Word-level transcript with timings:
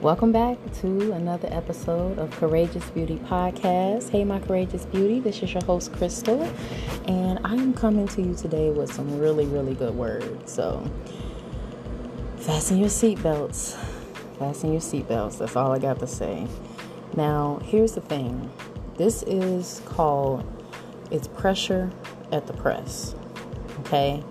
Welcome 0.00 0.32
back 0.32 0.56
to 0.80 1.12
another 1.12 1.46
episode 1.52 2.18
of 2.18 2.30
Courageous 2.30 2.88
Beauty 2.88 3.18
Podcast. 3.18 4.08
Hey, 4.08 4.24
my 4.24 4.40
Courageous 4.40 4.86
Beauty, 4.86 5.20
this 5.20 5.42
is 5.42 5.52
your 5.52 5.62
host, 5.64 5.92
Crystal, 5.92 6.42
and 7.06 7.38
I 7.44 7.52
am 7.52 7.74
coming 7.74 8.08
to 8.08 8.22
you 8.22 8.34
today 8.34 8.70
with 8.70 8.90
some 8.90 9.18
really, 9.18 9.44
really 9.44 9.74
good 9.74 9.94
words. 9.94 10.50
So, 10.50 10.90
fasten 12.38 12.78
your 12.78 12.88
seatbelts. 12.88 13.74
Fasten 14.38 14.72
your 14.72 14.80
seatbelts. 14.80 15.36
That's 15.36 15.54
all 15.54 15.70
I 15.70 15.78
got 15.78 15.98
to 15.98 16.06
say. 16.06 16.46
Now, 17.14 17.60
here's 17.62 17.92
the 17.92 18.00
thing 18.00 18.50
this 18.96 19.22
is 19.24 19.82
called 19.84 20.50
it's 21.10 21.28
pressure 21.28 21.90
at 22.32 22.46
the 22.46 22.54
press. 22.54 23.14
Okay? 23.80 24.24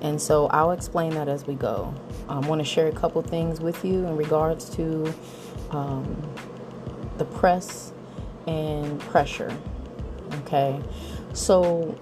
And 0.00 0.22
so 0.22 0.46
I'll 0.46 0.70
explain 0.70 1.10
that 1.10 1.28
as 1.28 1.46
we 1.46 1.54
go. 1.54 1.94
I 2.32 2.38
want 2.38 2.60
to 2.60 2.64
share 2.64 2.88
a 2.88 2.92
couple 2.92 3.20
things 3.22 3.60
with 3.60 3.84
you 3.84 4.06
in 4.06 4.16
regards 4.16 4.68
to 4.76 5.12
um, 5.70 6.22
the 7.18 7.24
press 7.24 7.92
and 8.46 8.98
pressure. 9.00 9.54
Okay, 10.40 10.80
so 11.34 11.98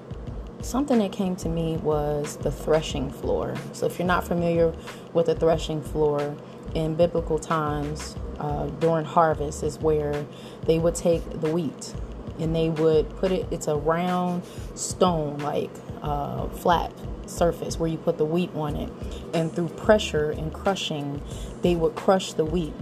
something 0.63 0.99
that 0.99 1.11
came 1.11 1.35
to 1.37 1.49
me 1.49 1.79
was 1.79 2.37
the 2.37 2.53
threshing 2.53 3.11
floor. 3.11 3.57
So 3.73 3.87
if 3.87 3.99
you're 3.99 4.07
not 4.07 4.25
familiar 4.25 4.73
with 5.13 5.27
the 5.27 5.35
threshing 5.35 5.83
floor, 5.83 6.37
in 6.75 6.95
biblical 6.95 7.39
times, 7.39 8.15
uh, 8.39 8.67
during 8.79 9.05
harvest, 9.05 9.63
is 9.65 9.79
where 9.81 10.25
they 10.67 10.79
would 10.79 10.95
take 10.95 11.41
the 11.41 11.51
wheat 11.51 11.93
and 12.41 12.55
they 12.55 12.69
would 12.69 13.09
put 13.19 13.33
it. 13.33 13.47
It's 13.51 13.69
a 13.69 13.77
round 13.77 14.43
stone, 14.75 15.39
like 15.39 15.71
uh, 16.03 16.49
flat 16.49 16.93
surface 17.27 17.79
where 17.79 17.89
you 17.89 17.99
put 17.99 18.19
the 18.19 18.25
wheat 18.25 18.51
on 18.55 18.77
it. 18.77 18.91
And 19.35 19.53
through 19.53 19.69
pressure 19.69 20.31
and 20.31 20.53
crushing, 20.53 21.23
they 21.63 21.77
would 21.77 21.95
crush 21.95 22.33
the 22.33 22.45
wheat. 22.45 22.75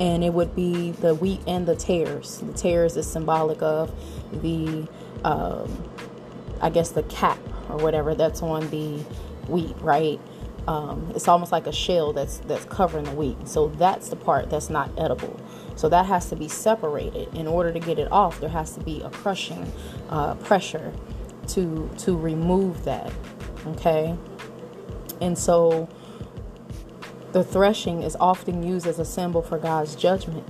And 0.00 0.24
it 0.24 0.32
would 0.32 0.56
be 0.56 0.90
the 0.90 1.14
wheat 1.14 1.40
and 1.46 1.66
the 1.66 1.76
tares. 1.76 2.38
The 2.38 2.52
tares 2.52 2.96
is 2.96 3.06
symbolic 3.06 3.62
of 3.62 3.94
the, 4.42 4.88
um, 5.22 5.90
I 6.60 6.70
guess, 6.70 6.90
the 6.90 7.04
cap 7.04 7.38
or 7.68 7.76
whatever 7.76 8.14
that's 8.14 8.42
on 8.42 8.68
the 8.70 8.98
wheat, 9.48 9.76
right? 9.80 10.20
Um, 10.66 11.12
it's 11.14 11.28
almost 11.28 11.52
like 11.52 11.66
a 11.66 11.72
shell 11.72 12.12
that's 12.12 12.38
that's 12.38 12.64
covering 12.64 13.04
the 13.04 13.12
wheat. 13.12 13.46
So 13.46 13.68
that's 13.68 14.08
the 14.08 14.16
part 14.16 14.50
that's 14.50 14.70
not 14.70 14.90
edible. 14.98 15.38
So 15.76 15.88
that 15.88 16.06
has 16.06 16.28
to 16.30 16.36
be 16.36 16.48
separated. 16.48 17.34
In 17.34 17.46
order 17.46 17.72
to 17.72 17.80
get 17.80 17.98
it 17.98 18.10
off, 18.12 18.40
there 18.40 18.50
has 18.50 18.74
to 18.74 18.80
be 18.80 19.00
a 19.02 19.10
crushing 19.10 19.70
uh, 20.08 20.34
pressure 20.36 20.92
to 21.48 21.90
to 21.98 22.16
remove 22.16 22.84
that. 22.84 23.12
Okay? 23.66 24.16
And 25.20 25.36
so 25.36 25.88
the 27.32 27.42
threshing 27.42 28.02
is 28.02 28.16
often 28.20 28.62
used 28.62 28.86
as 28.86 28.98
a 28.98 29.04
symbol 29.04 29.42
for 29.42 29.58
God's 29.58 29.96
judgment. 29.96 30.46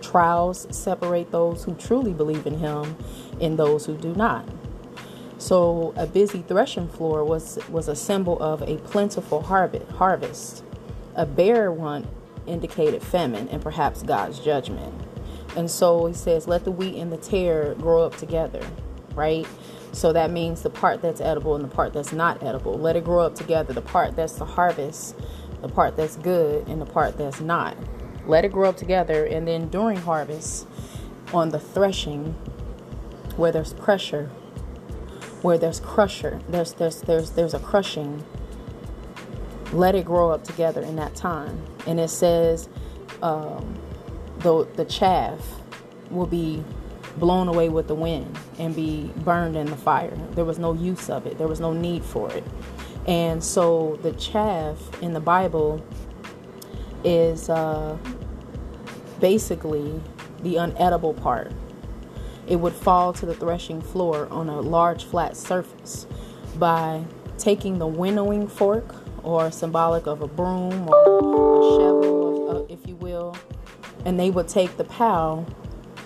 Trials 0.00 0.66
separate 0.70 1.30
those 1.30 1.64
who 1.64 1.74
truly 1.74 2.12
believe 2.12 2.46
in 2.46 2.58
him 2.58 2.96
and 3.40 3.58
those 3.58 3.84
who 3.84 3.96
do 3.96 4.14
not. 4.14 4.48
So 5.36 5.92
a 5.96 6.06
busy 6.06 6.42
threshing 6.42 6.88
floor 6.88 7.24
was 7.24 7.58
was 7.68 7.88
a 7.88 7.94
symbol 7.94 8.42
of 8.42 8.62
a 8.62 8.78
plentiful 8.78 9.42
harvest. 9.42 10.64
A 11.14 11.26
bare 11.26 11.70
one 11.70 12.06
indicated 12.48 13.02
famine 13.02 13.48
and 13.48 13.62
perhaps 13.62 14.02
God's 14.02 14.38
judgment. 14.40 14.94
And 15.56 15.70
so 15.70 16.06
he 16.06 16.14
says, 16.14 16.46
let 16.46 16.64
the 16.64 16.70
wheat 16.70 16.96
and 17.00 17.12
the 17.12 17.16
tare 17.16 17.74
grow 17.74 18.02
up 18.02 18.16
together, 18.16 18.64
right? 19.14 19.46
So 19.92 20.12
that 20.12 20.30
means 20.30 20.62
the 20.62 20.70
part 20.70 21.02
that's 21.02 21.20
edible 21.20 21.54
and 21.54 21.64
the 21.64 21.74
part 21.74 21.92
that's 21.92 22.12
not 22.12 22.42
edible. 22.42 22.78
Let 22.78 22.96
it 22.96 23.04
grow 23.04 23.20
up 23.20 23.34
together. 23.34 23.72
The 23.72 23.82
part 23.82 24.14
that's 24.16 24.34
the 24.34 24.44
harvest, 24.44 25.16
the 25.62 25.68
part 25.68 25.96
that's 25.96 26.16
good, 26.16 26.68
and 26.68 26.80
the 26.80 26.86
part 26.86 27.16
that's 27.16 27.40
not. 27.40 27.76
Let 28.26 28.44
it 28.44 28.52
grow 28.52 28.68
up 28.68 28.76
together. 28.76 29.24
And 29.24 29.48
then 29.48 29.68
during 29.68 29.96
harvest, 29.96 30.66
on 31.32 31.48
the 31.50 31.58
threshing, 31.58 32.34
where 33.36 33.52
there's 33.52 33.72
pressure, 33.74 34.26
where 35.42 35.58
there's 35.58 35.80
crusher, 35.80 36.40
there's 36.48 36.72
there's 36.74 37.00
there's 37.02 37.30
there's 37.30 37.54
a 37.54 37.58
crushing. 37.58 38.24
Let 39.72 39.94
it 39.94 40.04
grow 40.04 40.30
up 40.30 40.44
together 40.44 40.80
in 40.80 40.96
that 40.96 41.14
time. 41.14 41.62
And 41.86 42.00
it 42.00 42.10
says, 42.10 42.68
um, 43.22 43.78
the 44.38 44.66
the 44.76 44.84
chaff 44.84 45.40
will 46.10 46.26
be 46.26 46.64
blown 47.18 47.48
away 47.48 47.68
with 47.68 47.88
the 47.88 47.94
wind 47.94 48.38
and 48.58 48.74
be 48.74 49.10
burned 49.24 49.56
in 49.56 49.66
the 49.66 49.76
fire. 49.76 50.16
There 50.32 50.44
was 50.44 50.58
no 50.58 50.72
use 50.72 51.10
of 51.10 51.26
it, 51.26 51.38
there 51.38 51.48
was 51.48 51.60
no 51.60 51.72
need 51.72 52.04
for 52.04 52.30
it. 52.32 52.44
And 53.06 53.42
so 53.42 53.98
the 54.02 54.12
chaff 54.12 54.76
in 55.02 55.12
the 55.12 55.20
Bible 55.20 55.84
is 57.04 57.48
uh, 57.48 57.96
basically 59.20 60.00
the 60.42 60.56
unedible 60.56 61.20
part. 61.20 61.52
It 62.46 62.56
would 62.56 62.74
fall 62.74 63.12
to 63.14 63.26
the 63.26 63.34
threshing 63.34 63.80
floor 63.80 64.28
on 64.30 64.48
a 64.48 64.60
large 64.60 65.04
flat 65.04 65.36
surface 65.36 66.06
by 66.58 67.04
taking 67.36 67.78
the 67.78 67.86
winnowing 67.86 68.48
fork, 68.48 68.94
or 69.28 69.50
symbolic 69.50 70.06
of 70.06 70.22
a 70.22 70.26
broom 70.26 70.88
or 70.88 71.02
a 71.02 71.76
shovel, 71.76 72.48
uh, 72.50 72.72
if 72.72 72.88
you 72.88 72.96
will, 72.96 73.36
and 74.06 74.18
they 74.18 74.30
would 74.30 74.48
take 74.48 74.78
the 74.78 74.84
pow 74.84 75.44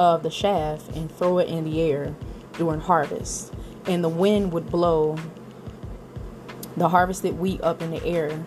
of 0.00 0.24
the 0.24 0.30
shaft 0.30 0.88
and 0.96 1.10
throw 1.12 1.38
it 1.38 1.48
in 1.48 1.62
the 1.62 1.80
air 1.80 2.16
during 2.54 2.80
harvest. 2.80 3.54
And 3.86 4.02
the 4.02 4.08
wind 4.08 4.52
would 4.52 4.68
blow 4.68 5.16
the 6.76 6.88
harvested 6.88 7.38
wheat 7.38 7.60
up 7.62 7.80
in 7.80 7.92
the 7.92 8.04
air, 8.04 8.42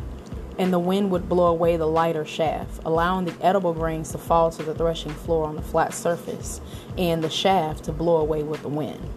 and 0.59 0.73
the 0.73 0.79
wind 0.79 1.09
would 1.09 1.29
blow 1.29 1.47
away 1.47 1.77
the 1.77 1.87
lighter 1.87 2.25
shaft, 2.25 2.81
allowing 2.85 3.23
the 3.23 3.35
edible 3.45 3.73
grains 3.73 4.11
to 4.11 4.17
fall 4.17 4.51
to 4.51 4.63
the 4.63 4.75
threshing 4.75 5.13
floor 5.13 5.47
on 5.47 5.55
the 5.55 5.61
flat 5.61 5.93
surface, 5.93 6.59
and 6.97 7.23
the 7.23 7.29
shaft 7.29 7.85
to 7.85 7.93
blow 7.93 8.17
away 8.17 8.43
with 8.43 8.61
the 8.61 8.69
wind. 8.69 9.09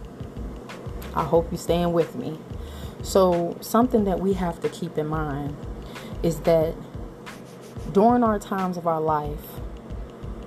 I 1.15 1.25
hope 1.25 1.51
you 1.51 1.57
stand 1.57 1.91
with 1.93 2.15
me. 2.15 2.37
So, 3.01 3.57
something 3.61 4.03
that 4.03 4.19
we 4.19 4.33
have 4.33 4.59
to 4.61 4.69
keep 4.69 4.97
in 4.97 5.07
mind 5.07 5.55
is 6.21 6.41
that 6.41 6.75
during 7.93 8.23
our 8.23 8.37
times 8.37 8.77
of 8.77 8.85
our 8.85 9.01
life, 9.01 9.39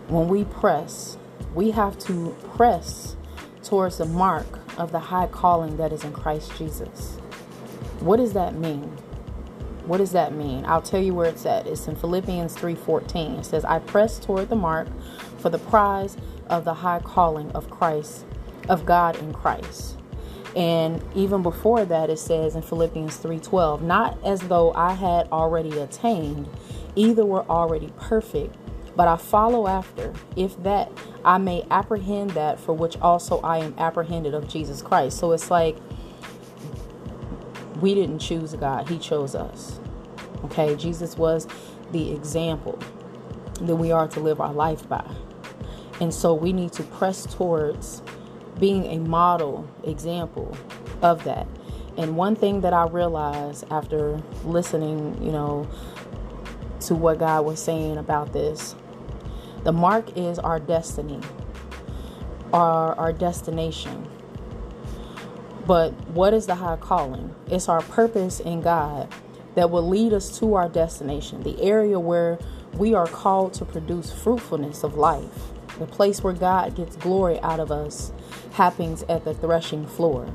when 0.08 0.28
we 0.28 0.44
press, 0.44 1.16
we 1.54 1.70
have 1.70 1.98
to 2.00 2.36
press 2.54 3.16
towards 3.62 3.98
the 3.98 4.04
mark 4.04 4.58
of 4.76 4.92
the 4.92 4.98
high 4.98 5.26
calling 5.26 5.76
that 5.78 5.92
is 5.92 6.04
in 6.04 6.12
Christ 6.12 6.52
Jesus. 6.56 7.16
What 8.00 8.18
does 8.18 8.32
that 8.34 8.54
mean? 8.54 8.90
What 9.86 9.98
does 9.98 10.12
that 10.12 10.34
mean? 10.34 10.64
I'll 10.66 10.82
tell 10.82 11.02
you 11.02 11.14
where 11.14 11.28
it's 11.28 11.46
at. 11.46 11.66
It's 11.66 11.88
in 11.88 11.96
Philippians 11.96 12.54
3:14. 12.54 13.36
It 13.36 13.46
says, 13.46 13.64
"I 13.64 13.78
press 13.78 14.18
toward 14.18 14.48
the 14.48 14.56
mark 14.56 14.88
for 15.38 15.48
the 15.48 15.58
prize 15.58 16.16
of 16.48 16.64
the 16.64 16.74
high 16.74 17.00
calling 17.00 17.50
of 17.52 17.70
Christ, 17.70 18.24
of 18.68 18.84
God 18.84 19.16
in 19.16 19.32
Christ." 19.32 19.96
And 20.54 21.02
even 21.14 21.42
before 21.42 21.84
that 21.86 22.10
it 22.10 22.18
says 22.18 22.54
in 22.54 22.62
Philippians 22.62 23.16
3:12, 23.16 23.82
"Not 23.82 24.18
as 24.24 24.40
though 24.42 24.72
I 24.74 24.92
had 24.92 25.28
already 25.32 25.78
attained, 25.78 26.48
either 26.94 27.24
were 27.24 27.44
already 27.48 27.92
perfect, 27.98 28.54
but 28.94 29.08
I 29.08 29.16
follow 29.16 29.66
after, 29.66 30.12
if 30.36 30.62
that 30.62 30.90
I 31.24 31.38
may 31.38 31.64
apprehend 31.70 32.30
that 32.32 32.60
for 32.60 32.72
which 32.74 32.98
also 33.00 33.40
I 33.40 33.58
am 33.58 33.74
apprehended 33.78 34.34
of 34.34 34.48
Jesus 34.48 34.82
Christ. 34.82 35.18
So 35.18 35.32
it's 35.32 35.50
like 35.50 35.76
we 37.80 37.94
didn't 37.94 38.18
choose 38.18 38.54
God, 38.54 38.88
He 38.88 38.98
chose 38.98 39.34
us. 39.34 39.80
Okay, 40.44 40.76
Jesus 40.76 41.16
was 41.16 41.46
the 41.92 42.12
example 42.12 42.78
that 43.60 43.76
we 43.76 43.92
are 43.92 44.08
to 44.08 44.20
live 44.20 44.40
our 44.40 44.52
life 44.52 44.88
by. 44.88 45.04
And 46.00 46.12
so 46.12 46.34
we 46.34 46.52
need 46.52 46.72
to 46.72 46.82
press 46.82 47.26
towards 47.26 48.02
being 48.58 48.86
a 48.86 48.98
model 48.98 49.68
example 49.84 50.56
of 51.02 51.24
that. 51.24 51.46
And 51.96 52.16
one 52.16 52.36
thing 52.36 52.62
that 52.62 52.72
I 52.72 52.86
realized 52.86 53.64
after 53.70 54.22
listening, 54.44 55.22
you 55.22 55.30
know, 55.30 55.68
to 56.80 56.94
what 56.94 57.18
God 57.18 57.44
was 57.44 57.62
saying 57.62 57.96
about 57.98 58.32
this 58.32 58.74
the 59.64 59.72
mark 59.72 60.16
is 60.16 60.40
our 60.40 60.58
destiny, 60.58 61.20
our, 62.52 62.94
our 62.96 63.12
destination. 63.12 64.08
But 65.66 65.92
what 66.08 66.34
is 66.34 66.46
the 66.46 66.56
high 66.56 66.76
calling? 66.76 67.32
It's 67.46 67.68
our 67.68 67.82
purpose 67.82 68.40
in 68.40 68.60
God 68.60 69.08
that 69.54 69.70
will 69.70 69.86
lead 69.86 70.12
us 70.12 70.36
to 70.40 70.54
our 70.54 70.68
destination, 70.68 71.44
the 71.44 71.60
area 71.62 72.00
where 72.00 72.40
we 72.74 72.94
are 72.94 73.06
called 73.06 73.54
to 73.54 73.64
produce 73.64 74.10
fruitfulness 74.10 74.82
of 74.82 74.96
life. 74.96 75.52
The 75.78 75.86
place 75.86 76.24
where 76.24 76.32
God 76.32 76.74
gets 76.74 76.96
glory 76.96 77.38
out 77.40 77.60
of 77.60 77.70
us 77.70 78.12
happens 78.52 79.02
at 79.08 79.24
the 79.24 79.34
threshing 79.34 79.86
floor, 79.86 80.28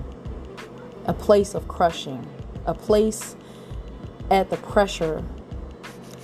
a 1.06 1.14
place 1.14 1.56
of 1.56 1.68
crushing, 1.68 2.28
a 2.66 2.74
place 2.74 3.36
at 4.30 4.50
the 4.50 4.58
pressure, 4.58 5.24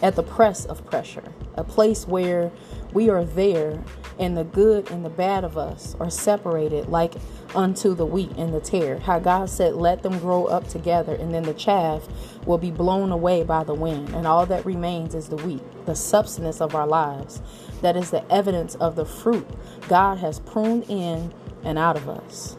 at 0.02 0.16
the 0.16 0.24
press 0.24 0.66
of 0.66 0.86
pressure, 0.86 1.34
a 1.56 1.64
place 1.64 2.08
where 2.08 2.52
we 2.94 3.10
are 3.10 3.24
there 3.24 3.84
and 4.20 4.38
the 4.38 4.44
good 4.44 4.90
and 4.92 5.04
the 5.04 5.10
bad 5.10 5.44
of 5.44 5.58
us 5.58 5.96
are 6.00 6.10
separated 6.10 6.88
like 6.88 7.14
unto 7.56 7.96
the 7.96 8.06
wheat 8.06 8.32
and 8.38 8.54
the 8.54 8.60
tare. 8.60 9.00
How 9.00 9.20
God 9.20 9.50
said, 9.50 9.74
Let 9.74 10.04
them 10.04 10.20
grow 10.20 10.46
up 10.46 10.68
together, 10.68 11.16
and 11.16 11.34
then 11.34 11.44
the 11.44 11.54
chaff 11.54 12.08
will 12.46 12.58
be 12.58 12.72
blown 12.72 13.12
away 13.12 13.44
by 13.44 13.64
the 13.64 13.74
wind, 13.74 14.10
and 14.10 14.28
all 14.28 14.46
that 14.46 14.66
remains 14.66 15.16
is 15.16 15.30
the 15.30 15.38
wheat, 15.38 15.64
the 15.86 15.96
substance 15.96 16.62
of 16.62 16.76
our 16.76 16.88
lives. 16.88 17.42
That 17.82 17.98
is 17.98 18.12
the 18.12 18.30
evidence 18.32 18.76
of 18.76 18.96
the 18.96 19.06
fruit 19.06 19.48
God 19.88 20.20
has 20.20 20.40
pruned 20.40 20.86
in 20.90 21.34
and 21.64 21.78
out 21.78 21.96
of 21.96 22.10
us. 22.10 22.58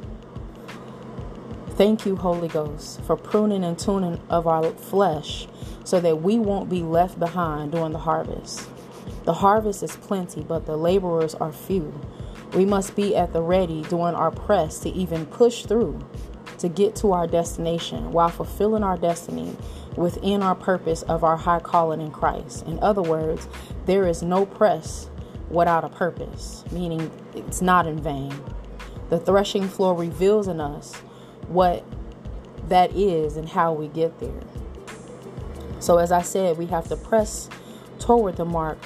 Thank 1.71 2.07
you, 2.07 2.17
Holy 2.17 2.49
Ghost, 2.49 3.01
for 3.03 3.17
pruning 3.17 3.65
and 3.65 3.79
tuning 3.79 4.21
of 4.31 4.47
our 4.47 4.71
flesh 4.71 5.49
so 5.85 6.01
that 6.01 6.23
we 6.23 6.39
won't 6.39 6.71
be 6.71 6.83
left 6.83 7.19
behind 7.19 7.73
during 7.73 7.93
the 7.93 7.99
harvest. 7.99 8.69
The 9.25 9.35
harvest 9.35 9.83
is 9.83 9.97
plenty, 9.97 10.43
but 10.43 10.67
the 10.67 10.77
laborers 10.77 11.35
are 11.35 11.53
few. 11.53 11.93
We 12.55 12.65
must 12.65 12.95
be 12.95 13.17
at 13.17 13.33
the 13.33 13.43
ready 13.43 13.83
during 13.83 14.15
our 14.15 14.31
press 14.31 14.79
to 14.81 14.91
even 14.91 15.27
push 15.27 15.65
through 15.65 15.99
to 16.59 16.69
get 16.69 16.95
to 16.97 17.13
our 17.13 17.27
destination 17.27 18.13
while 18.13 18.29
fulfilling 18.29 18.83
our 18.85 18.97
destiny 18.97 19.57
within 19.97 20.43
our 20.43 20.55
purpose 20.55 21.03
of 21.03 21.25
our 21.25 21.37
high 21.37 21.61
calling 21.61 22.01
in 22.01 22.11
Christ. 22.11 22.67
In 22.67 22.79
other 22.81 23.03
words, 23.03 23.49
there 23.87 24.07
is 24.07 24.23
no 24.23 24.47
press 24.47 25.11
without 25.51 25.85
a 25.85 25.89
purpose, 25.89 26.65
meaning 26.71 27.11
it's 27.35 27.61
not 27.61 27.87
in 27.87 27.99
vain. 28.01 28.33
The 29.15 29.21
threshing 29.21 29.69
floor 29.69 29.95
reveals 29.95 30.49
in 30.49 30.61
us 30.61 30.97
what 31.47 31.85
that 32.69 32.91
is 32.97 33.37
and 33.37 33.49
how 33.49 33.73
we 33.73 33.87
get 33.87 34.19
there. 34.19 34.41
So, 35.79 35.99
as 35.99 36.11
I 36.11 36.21
said, 36.21 36.59
we 36.59 36.67
have 36.67 36.89
to 36.89 36.97
press 36.97 37.49
toward 38.01 38.39
the 38.39 38.45
mark 38.45 38.77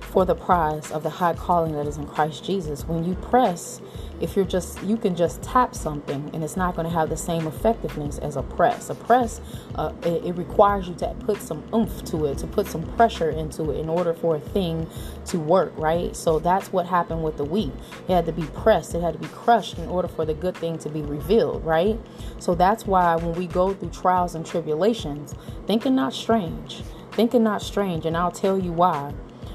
for 0.00 0.24
the 0.24 0.34
prize 0.34 0.90
of 0.90 1.02
the 1.02 1.10
high 1.10 1.34
calling 1.34 1.72
that 1.72 1.86
is 1.86 1.98
in 1.98 2.06
Christ 2.06 2.42
Jesus. 2.42 2.88
When 2.88 3.04
you 3.04 3.14
press, 3.14 3.82
if 4.20 4.36
you're 4.36 4.44
just 4.44 4.82
you 4.82 4.96
can 4.96 5.14
just 5.14 5.42
tap 5.42 5.74
something 5.74 6.30
and 6.32 6.44
it's 6.44 6.56
not 6.56 6.74
going 6.74 6.86
to 6.86 6.92
have 6.92 7.08
the 7.08 7.16
same 7.16 7.46
effectiveness 7.46 8.18
as 8.18 8.36
a 8.36 8.42
press. 8.42 8.90
A 8.90 8.94
press 8.94 9.40
uh, 9.74 9.92
it, 10.02 10.24
it, 10.24 10.32
requires 10.32 10.88
you 10.88 10.94
to 10.96 11.08
put 11.20 11.40
some 11.40 11.62
oomph 11.74 12.04
to 12.04 12.26
it 12.26 12.38
to 12.38 12.46
put 12.46 12.66
some 12.66 12.82
pressure 12.96 13.30
into 13.30 13.70
it 13.70 13.78
in 13.78 13.88
order 13.88 14.14
for 14.14 14.36
a 14.36 14.40
thing 14.40 14.88
to 15.26 15.38
work 15.38 15.72
right? 15.76 16.14
So 16.14 16.38
that's 16.38 16.72
what 16.72 16.86
happened 16.86 17.24
with 17.24 17.36
the 17.36 17.44
wheat 17.44 17.72
it 18.08 18.12
had 18.12 18.26
to 18.26 18.32
be 18.32 18.46
pressed 18.54 18.94
it 18.94 19.02
had 19.02 19.14
to 19.14 19.18
be 19.18 19.28
crushed 19.28 19.78
in 19.78 19.88
order 19.88 20.08
for 20.08 20.24
the 20.24 20.34
good 20.34 20.56
thing 20.56 20.78
to 20.78 20.88
be 20.88 21.02
revealed 21.02 21.64
right? 21.64 21.98
So 22.38 22.54
that's 22.54 22.86
why 22.86 23.16
when 23.16 23.34
we 23.34 23.46
go 23.46 23.74
through 23.74 23.90
trials 23.90 24.34
and 24.34 24.44
tribulations 24.46 25.34
thinking 25.66 25.94
not 25.94 26.12
strange 26.12 26.82
thinking 27.12 27.42
not 27.42 27.62
strange 27.62 28.06
and 28.06 28.16
i'll 28.16 28.32
tell 28.32 28.58
you 28.58 28.72
why. 28.72 29.12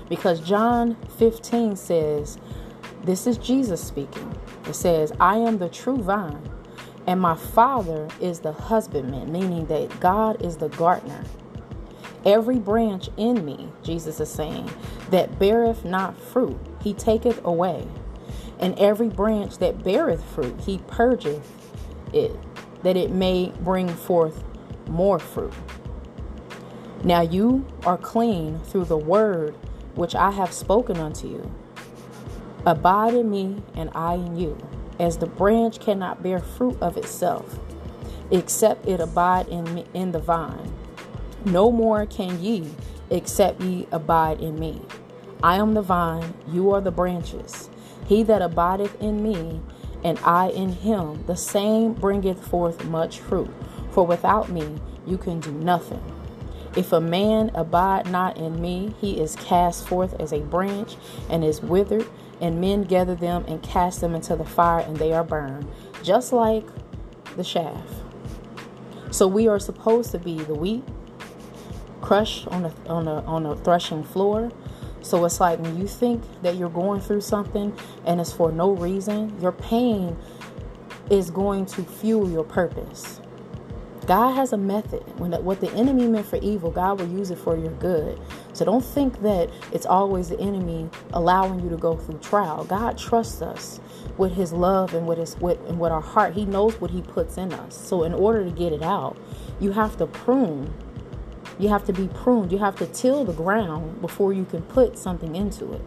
Because 0.08 0.40
john 0.40 0.96
15 1.18 1.76
says 1.76 2.38
this 3.04 3.28
is 3.28 3.38
jesus 3.38 3.84
speaking 3.84 4.34
it 4.70 4.76
says, 4.76 5.12
I 5.20 5.38
am 5.38 5.58
the 5.58 5.68
true 5.68 5.98
vine, 5.98 6.48
and 7.08 7.20
my 7.20 7.36
Father 7.36 8.08
is 8.22 8.40
the 8.40 8.52
husbandman, 8.52 9.32
meaning 9.32 9.66
that 9.66 10.00
God 10.00 10.44
is 10.44 10.58
the 10.58 10.70
gardener. 10.70 11.24
Every 12.24 12.60
branch 12.60 13.10
in 13.18 13.44
me, 13.44 13.70
Jesus 13.82 14.20
is 14.20 14.30
saying, 14.30 14.70
that 15.10 15.40
beareth 15.40 15.86
not 15.86 16.16
fruit, 16.16 16.60
he 16.84 16.94
taketh 16.94 17.44
away. 17.44 17.88
And 18.60 18.78
every 18.78 19.10
branch 19.10 19.58
that 19.58 19.84
beareth 19.84 20.24
fruit, 20.24 20.60
he 20.62 20.80
purgeth 20.88 21.50
it, 22.14 22.38
that 22.84 22.96
it 22.96 23.10
may 23.10 23.52
bring 23.62 23.88
forth 23.88 24.44
more 24.88 25.18
fruit. 25.18 25.54
Now 27.04 27.22
you 27.22 27.66
are 27.88 27.98
clean 27.98 28.60
through 28.60 28.86
the 28.86 28.98
word 28.98 29.56
which 29.96 30.14
I 30.14 30.30
have 30.32 30.52
spoken 30.52 30.98
unto 30.98 31.28
you. 31.28 31.52
Abide 32.66 33.14
in 33.14 33.30
me, 33.30 33.64
and 33.74 33.90
I 33.96 34.16
in 34.16 34.38
you, 34.38 34.58
as 35.00 35.18
the 35.18 35.26
branch 35.26 35.80
cannot 35.80 36.22
bear 36.22 36.40
fruit 36.40 36.78
of 36.82 36.98
itself, 36.98 37.58
except 38.32 38.88
it 38.88 39.00
abide 39.00 39.48
in 39.48 39.74
me, 39.74 39.86
in 39.94 40.12
the 40.12 40.20
vine. 40.20 40.74
No 41.46 41.72
more 41.72 42.06
can 42.06 42.42
ye, 42.44 42.70
except 43.10 43.62
ye 43.62 43.88
abide 43.92 44.42
in 44.42 44.60
me. 44.60 44.82
I 45.42 45.56
am 45.56 45.74
the 45.74 45.82
vine, 45.82 46.34
you 46.50 46.74
are 46.74 46.82
the 46.82 46.92
branches. 46.92 47.70
He 48.06 48.24
that 48.24 48.42
abideth 48.42 49.02
in 49.02 49.24
me, 49.24 49.62
and 50.04 50.20
I 50.20 50.50
in 50.50 50.74
him, 50.74 51.24
the 51.28 51.38
same 51.38 51.94
bringeth 51.94 52.46
forth 52.46 52.84
much 52.86 53.20
fruit. 53.20 53.54
For 53.92 54.06
without 54.06 54.50
me 54.50 54.76
you 55.08 55.18
can 55.18 55.40
do 55.40 55.52
nothing. 55.52 56.04
If 56.76 56.92
a 56.92 57.02
man 57.02 57.52
abide 57.56 58.12
not 58.12 58.38
in 58.38 58.62
me, 58.62 58.96
he 59.00 59.20
is 59.20 59.36
cast 59.38 59.88
forth 59.88 60.20
as 60.20 60.32
a 60.32 60.42
branch 60.42 60.98
and 61.30 61.44
is 61.44 61.62
withered, 61.62 62.08
and 62.42 62.62
men 62.62 62.84
gather 62.84 63.16
them 63.16 63.46
and 63.48 63.62
cast 63.62 64.02
them 64.02 64.16
into 64.16 64.36
the 64.36 64.46
fire, 64.46 64.82
and 64.82 64.98
they 64.98 65.14
are 65.14 65.24
burned, 65.24 65.68
just 66.04 66.32
like 66.34 66.66
the 67.36 67.44
chaff. 67.44 67.88
So 69.12 69.28
we 69.28 69.48
are 69.48 69.60
supposed 69.60 70.12
to 70.12 70.20
be 70.20 70.38
the 70.38 70.54
wheat 70.54 70.84
crushed 72.02 72.48
on 72.48 72.66
a 72.66 72.74
on 72.88 73.08
a 73.08 73.22
on 73.26 73.46
a 73.46 73.56
threshing 73.56 74.04
floor. 74.04 74.52
So 75.02 75.24
it's 75.26 75.40
like 75.40 75.60
when 75.60 75.80
you 75.80 75.88
think 75.88 76.24
that 76.42 76.56
you're 76.56 76.70
going 76.70 77.02
through 77.02 77.22
something 77.22 77.78
and 78.06 78.20
it's 78.20 78.34
for 78.34 78.52
no 78.52 78.72
reason, 78.72 79.40
your 79.40 79.54
pain 79.54 80.18
is 81.10 81.32
going 81.32 81.66
to 81.68 81.84
fuel 81.84 82.30
your 82.30 82.44
purpose. 82.44 83.22
God 84.06 84.32
has 84.32 84.54
a 84.54 84.58
method. 84.58 85.04
When 85.20 85.32
what 85.44 85.62
the 85.62 85.72
enemy 85.74 86.08
meant 86.08 86.26
for 86.26 86.38
evil, 86.38 86.72
God 86.72 87.00
will 87.00 87.08
use 87.08 87.32
it 87.32 87.38
for 87.38 87.58
your 87.58 87.72
good. 87.74 88.20
So 88.60 88.66
don't 88.66 88.84
think 88.84 89.22
that 89.22 89.50
it's 89.72 89.86
always 89.86 90.28
the 90.28 90.38
enemy 90.38 90.90
allowing 91.14 91.62
you 91.62 91.70
to 91.70 91.78
go 91.78 91.96
through 91.96 92.18
trial. 92.18 92.66
God 92.66 92.98
trusts 92.98 93.42
us 93.42 93.80
with 94.18 94.34
His 94.34 94.52
love 94.52 94.94
and 94.94 95.08
with 95.08 95.18
His 95.18 95.38
with 95.38 95.66
and 95.70 95.80
with 95.80 95.94
our 95.94 96.02
heart. 96.02 96.34
He 96.34 96.44
knows 96.44 96.74
what 96.82 96.92
He 96.92 97.02
puts 97.02 97.38
in 97.38 97.54
us. 97.54 97.74
So 97.74 98.04
in 98.04 98.14
order 98.14 98.44
to 98.44 98.52
get 98.52 98.74
it 98.74 98.82
out, 98.82 99.16
you 99.62 99.72
have 99.72 99.96
to 99.96 100.08
prune. 100.08 100.74
You 101.58 101.70
have 101.70 101.86
to 101.86 101.94
be 101.94 102.10
pruned. 102.10 102.52
You 102.52 102.58
have 102.58 102.76
to 102.80 102.86
till 102.88 103.24
the 103.24 103.32
ground 103.32 104.02
before 104.02 104.34
you 104.34 104.44
can 104.44 104.64
put 104.64 104.98
something 104.98 105.38
into 105.38 105.72
it. 105.72 105.82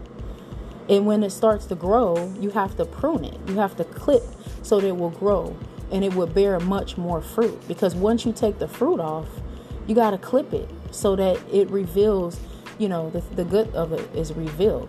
And 0.88 1.04
when 1.04 1.22
it 1.22 1.30
starts 1.30 1.66
to 1.66 1.74
grow, 1.74 2.32
you 2.40 2.48
have 2.52 2.74
to 2.78 2.86
prune 2.86 3.26
it. 3.26 3.38
You 3.48 3.56
have 3.56 3.76
to 3.76 3.84
clip 3.84 4.22
so 4.62 4.80
that 4.80 4.88
it 4.88 4.96
will 4.96 5.10
grow 5.10 5.54
and 5.90 6.02
it 6.02 6.14
will 6.14 6.26
bear 6.26 6.58
much 6.58 6.96
more 6.96 7.20
fruit 7.20 7.69
because 7.69 7.94
once 7.94 8.24
you 8.24 8.32
take 8.32 8.58
the 8.58 8.66
fruit 8.66 8.98
off 8.98 9.28
you 9.86 9.94
got 9.94 10.12
to 10.12 10.19
clip 10.19 10.52
it 10.54 10.69
so 10.90 11.16
that 11.16 11.38
it 11.52 11.69
reveals 11.70 12.38
you 12.78 12.88
know 12.88 13.10
the, 13.10 13.20
the 13.34 13.44
good 13.44 13.74
of 13.74 13.92
it 13.92 14.08
is 14.14 14.32
revealed. 14.32 14.88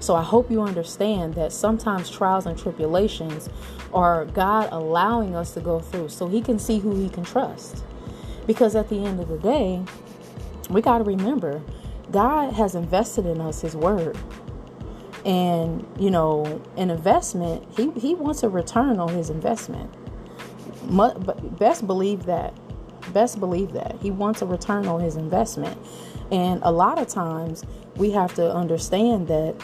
So 0.00 0.14
i 0.14 0.22
hope 0.22 0.50
you 0.50 0.62
understand 0.62 1.34
that 1.34 1.52
sometimes 1.52 2.10
trials 2.10 2.46
and 2.46 2.58
tribulations 2.58 3.48
are 3.92 4.24
god 4.26 4.68
allowing 4.70 5.34
us 5.34 5.52
to 5.54 5.60
go 5.60 5.80
through 5.80 6.08
so 6.08 6.28
he 6.28 6.40
can 6.40 6.58
see 6.58 6.78
who 6.78 6.94
he 6.94 7.08
can 7.08 7.24
trust. 7.24 7.84
Because 8.46 8.74
at 8.74 8.88
the 8.88 9.04
end 9.04 9.20
of 9.20 9.28
the 9.28 9.38
day 9.38 9.82
we 10.70 10.80
got 10.80 10.98
to 10.98 11.04
remember 11.04 11.62
god 12.10 12.52
has 12.52 12.74
invested 12.74 13.26
in 13.26 13.40
us 13.40 13.60
his 13.60 13.76
word. 13.76 14.16
And 15.24 15.86
you 15.98 16.10
know 16.10 16.62
an 16.76 16.90
investment 16.90 17.66
he, 17.76 17.90
he 17.92 18.14
wants 18.14 18.42
a 18.42 18.48
return 18.48 18.98
on 18.98 19.08
his 19.08 19.30
investment. 19.30 19.90
Best 21.58 21.86
believe 21.86 22.24
that. 22.26 22.54
Best 23.12 23.40
believe 23.40 23.72
that. 23.72 23.96
He 24.00 24.10
wants 24.10 24.42
a 24.42 24.46
return 24.46 24.86
on 24.86 25.00
his 25.00 25.16
investment 25.16 25.76
and 26.30 26.60
a 26.62 26.70
lot 26.70 26.98
of 26.98 27.08
times 27.08 27.64
we 27.96 28.10
have 28.12 28.34
to 28.34 28.54
understand 28.54 29.28
that 29.28 29.54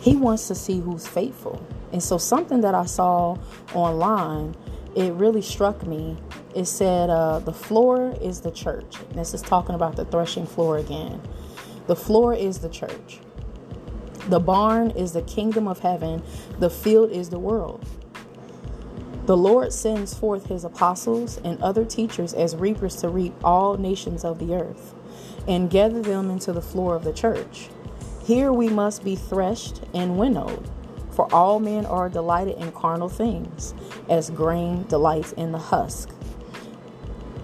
he 0.00 0.16
wants 0.16 0.48
to 0.48 0.54
see 0.54 0.80
who's 0.80 1.06
faithful. 1.06 1.64
And 1.92 2.02
so 2.02 2.18
something 2.18 2.60
that 2.60 2.74
i 2.74 2.86
saw 2.86 3.36
online 3.74 4.54
it 4.96 5.12
really 5.12 5.42
struck 5.42 5.86
me. 5.86 6.16
It 6.54 6.64
said 6.64 7.10
uh, 7.10 7.38
the 7.38 7.52
floor 7.52 8.16
is 8.20 8.40
the 8.40 8.50
church. 8.50 8.96
This 9.12 9.34
is 9.34 9.42
talking 9.42 9.76
about 9.76 9.94
the 9.94 10.04
threshing 10.04 10.46
floor 10.46 10.78
again. 10.78 11.20
The 11.86 11.94
floor 11.94 12.34
is 12.34 12.58
the 12.58 12.68
church. 12.68 13.20
The 14.28 14.40
barn 14.40 14.90
is 14.90 15.12
the 15.12 15.22
kingdom 15.22 15.66
of 15.68 15.78
heaven, 15.78 16.22
the 16.58 16.70
field 16.70 17.10
is 17.10 17.30
the 17.30 17.38
world. 17.38 17.84
The 19.26 19.36
Lord 19.36 19.72
sends 19.72 20.12
forth 20.12 20.46
his 20.46 20.64
apostles 20.64 21.38
and 21.44 21.60
other 21.62 21.84
teachers 21.84 22.34
as 22.34 22.56
reapers 22.56 22.96
to 22.96 23.08
reap 23.08 23.32
all 23.44 23.76
nations 23.76 24.24
of 24.24 24.38
the 24.38 24.54
earth 24.54 24.94
and 25.50 25.68
gather 25.68 26.00
them 26.00 26.30
into 26.30 26.52
the 26.52 26.62
floor 26.62 26.94
of 26.94 27.02
the 27.02 27.12
church. 27.12 27.68
Here 28.22 28.52
we 28.52 28.68
must 28.68 29.02
be 29.02 29.16
threshed 29.16 29.82
and 29.92 30.16
winnowed, 30.16 30.70
for 31.10 31.30
all 31.34 31.58
men 31.58 31.84
are 31.86 32.08
delighted 32.08 32.56
in 32.58 32.70
carnal 32.70 33.08
things, 33.08 33.74
as 34.08 34.30
grain 34.30 34.86
delights 34.86 35.32
in 35.32 35.50
the 35.50 35.58
husk. 35.58 36.08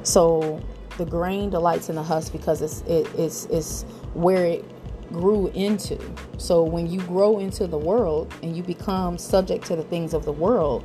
So 0.04 0.62
the 0.98 1.04
grain 1.04 1.50
delights 1.50 1.88
in 1.88 1.96
the 1.96 2.02
husk 2.02 2.30
because 2.30 2.62
it's 2.62 2.82
it, 2.82 3.08
it's 3.18 3.46
it's 3.46 3.82
where 4.14 4.46
it 4.46 4.64
grew 5.12 5.48
into. 5.48 5.98
So 6.38 6.62
when 6.62 6.86
you 6.86 7.00
grow 7.02 7.40
into 7.40 7.66
the 7.66 7.78
world 7.78 8.32
and 8.40 8.56
you 8.56 8.62
become 8.62 9.18
subject 9.18 9.66
to 9.66 9.74
the 9.74 9.82
things 9.82 10.14
of 10.14 10.24
the 10.24 10.32
world, 10.32 10.84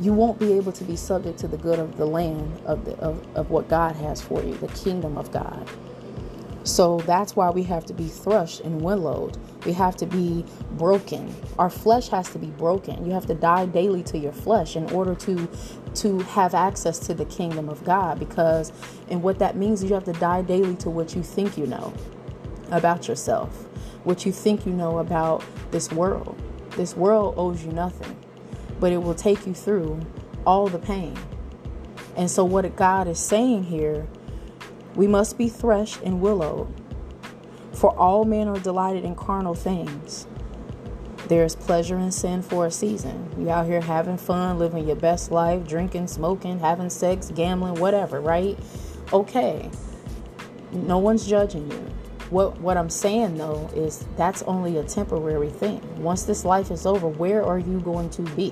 you 0.00 0.12
won't 0.12 0.38
be 0.38 0.52
able 0.52 0.72
to 0.72 0.84
be 0.84 0.94
subject 0.94 1.38
to 1.40 1.48
the 1.48 1.56
good 1.56 1.80
of 1.80 1.96
the 1.96 2.06
land 2.06 2.60
of, 2.64 2.84
the, 2.84 2.96
of, 2.98 3.24
of 3.36 3.50
what 3.50 3.68
God 3.68 3.96
has 3.96 4.20
for 4.20 4.42
you, 4.42 4.54
the 4.54 4.68
kingdom 4.68 5.18
of 5.18 5.32
God. 5.32 5.68
So 6.64 6.98
that's 6.98 7.34
why 7.34 7.50
we 7.50 7.64
have 7.64 7.84
to 7.86 7.92
be 7.92 8.06
thrushed 8.06 8.60
and 8.60 8.80
willowed. 8.80 9.36
We 9.64 9.72
have 9.72 9.96
to 9.96 10.06
be 10.06 10.44
broken. 10.72 11.34
Our 11.58 11.70
flesh 11.70 12.08
has 12.08 12.30
to 12.30 12.38
be 12.38 12.48
broken. 12.48 13.04
You 13.04 13.12
have 13.12 13.26
to 13.26 13.34
die 13.34 13.66
daily 13.66 14.02
to 14.04 14.18
your 14.18 14.32
flesh 14.32 14.76
in 14.76 14.90
order 14.92 15.14
to 15.16 15.48
to 15.94 16.20
have 16.20 16.54
access 16.54 16.98
to 16.98 17.12
the 17.12 17.26
kingdom 17.26 17.68
of 17.68 17.84
God 17.84 18.18
because 18.18 18.72
and 19.10 19.22
what 19.22 19.38
that 19.40 19.56
means 19.56 19.82
is 19.82 19.90
you 19.90 19.94
have 19.94 20.04
to 20.04 20.12
die 20.14 20.42
daily 20.42 20.74
to 20.76 20.88
what 20.88 21.14
you 21.14 21.22
think 21.22 21.58
you 21.58 21.66
know 21.66 21.92
about 22.70 23.08
yourself, 23.08 23.68
what 24.04 24.24
you 24.24 24.32
think 24.32 24.64
you 24.64 24.72
know 24.72 24.98
about 24.98 25.44
this 25.70 25.90
world. 25.92 26.40
This 26.70 26.96
world 26.96 27.34
owes 27.36 27.62
you 27.64 27.72
nothing, 27.72 28.16
but 28.80 28.92
it 28.92 28.98
will 28.98 29.14
take 29.14 29.46
you 29.46 29.52
through 29.52 30.00
all 30.46 30.68
the 30.68 30.78
pain. 30.78 31.18
And 32.16 32.30
so 32.30 32.44
what 32.44 32.74
God 32.76 33.08
is 33.08 33.18
saying 33.18 33.64
here 33.64 34.06
we 34.94 35.06
must 35.06 35.38
be 35.38 35.48
threshed 35.48 36.00
and 36.02 36.20
willowed, 36.20 36.72
for 37.72 37.96
all 37.98 38.24
men 38.24 38.48
are 38.48 38.58
delighted 38.58 39.04
in 39.04 39.14
carnal 39.14 39.54
things. 39.54 40.26
There 41.28 41.44
is 41.44 41.56
pleasure 41.56 41.98
in 41.98 42.12
sin 42.12 42.42
for 42.42 42.66
a 42.66 42.70
season. 42.70 43.32
You 43.38 43.48
out 43.48 43.66
here 43.66 43.80
having 43.80 44.18
fun, 44.18 44.58
living 44.58 44.86
your 44.86 44.96
best 44.96 45.30
life, 45.30 45.66
drinking, 45.66 46.08
smoking, 46.08 46.58
having 46.58 46.90
sex, 46.90 47.30
gambling, 47.34 47.76
whatever, 47.76 48.20
right? 48.20 48.58
Okay. 49.12 49.70
No 50.72 50.98
one's 50.98 51.26
judging 51.26 51.70
you. 51.70 51.78
What 52.30 52.60
what 52.60 52.76
I'm 52.76 52.90
saying 52.90 53.36
though 53.36 53.70
is 53.74 54.06
that's 54.16 54.42
only 54.44 54.78
a 54.78 54.84
temporary 54.84 55.50
thing. 55.50 55.80
Once 56.02 56.24
this 56.24 56.44
life 56.44 56.70
is 56.70 56.86
over, 56.86 57.06
where 57.06 57.44
are 57.44 57.58
you 57.58 57.80
going 57.80 58.10
to 58.10 58.22
be? 58.22 58.50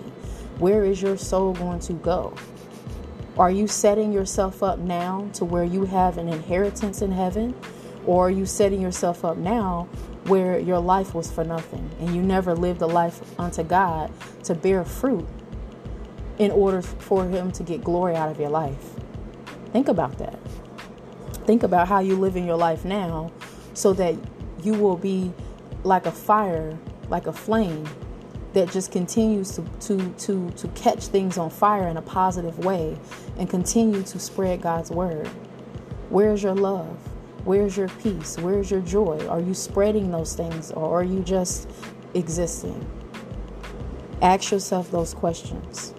Where 0.58 0.84
is 0.84 1.00
your 1.00 1.16
soul 1.16 1.54
going 1.54 1.80
to 1.80 1.94
go? 1.94 2.34
Are 3.40 3.50
you 3.50 3.66
setting 3.66 4.12
yourself 4.12 4.62
up 4.62 4.80
now 4.80 5.26
to 5.32 5.46
where 5.46 5.64
you 5.64 5.86
have 5.86 6.18
an 6.18 6.28
inheritance 6.28 7.00
in 7.00 7.10
heaven? 7.10 7.54
Or 8.04 8.26
are 8.26 8.30
you 8.30 8.44
setting 8.44 8.82
yourself 8.82 9.24
up 9.24 9.38
now 9.38 9.88
where 10.24 10.58
your 10.58 10.78
life 10.78 11.14
was 11.14 11.30
for 11.32 11.42
nothing 11.42 11.90
and 12.00 12.14
you 12.14 12.20
never 12.20 12.54
lived 12.54 12.82
a 12.82 12.86
life 12.86 13.22
unto 13.40 13.62
God 13.62 14.12
to 14.44 14.54
bear 14.54 14.84
fruit 14.84 15.26
in 16.36 16.50
order 16.50 16.82
for 16.82 17.24
Him 17.24 17.50
to 17.52 17.62
get 17.62 17.82
glory 17.82 18.14
out 18.14 18.30
of 18.30 18.38
your 18.38 18.50
life? 18.50 18.90
Think 19.72 19.88
about 19.88 20.18
that. 20.18 20.38
Think 21.46 21.62
about 21.62 21.88
how 21.88 22.00
you 22.00 22.16
live 22.16 22.36
in 22.36 22.44
your 22.44 22.58
life 22.58 22.84
now 22.84 23.32
so 23.72 23.94
that 23.94 24.16
you 24.62 24.74
will 24.74 24.98
be 24.98 25.32
like 25.82 26.04
a 26.04 26.12
fire, 26.12 26.78
like 27.08 27.26
a 27.26 27.32
flame 27.32 27.88
that 28.52 28.70
just 28.70 28.90
continues 28.90 29.52
to, 29.52 29.62
to, 29.80 30.10
to, 30.12 30.50
to 30.50 30.68
catch 30.68 31.06
things 31.06 31.38
on 31.38 31.50
fire 31.50 31.88
in 31.88 31.96
a 31.96 32.02
positive 32.02 32.58
way 32.64 32.98
and 33.38 33.48
continue 33.48 34.02
to 34.02 34.18
spread 34.18 34.62
God's 34.62 34.90
word. 34.90 35.28
Where's 36.08 36.42
your 36.42 36.54
love? 36.54 36.98
Where's 37.44 37.76
your 37.76 37.88
peace? 37.88 38.36
Where's 38.38 38.70
your 38.70 38.80
joy? 38.80 39.26
Are 39.28 39.40
you 39.40 39.54
spreading 39.54 40.10
those 40.10 40.34
things 40.34 40.72
or 40.72 41.00
are 41.00 41.04
you 41.04 41.20
just 41.20 41.70
existing? 42.14 42.86
Ask 44.20 44.50
yourself 44.50 44.90
those 44.90 45.14
questions. 45.14 45.94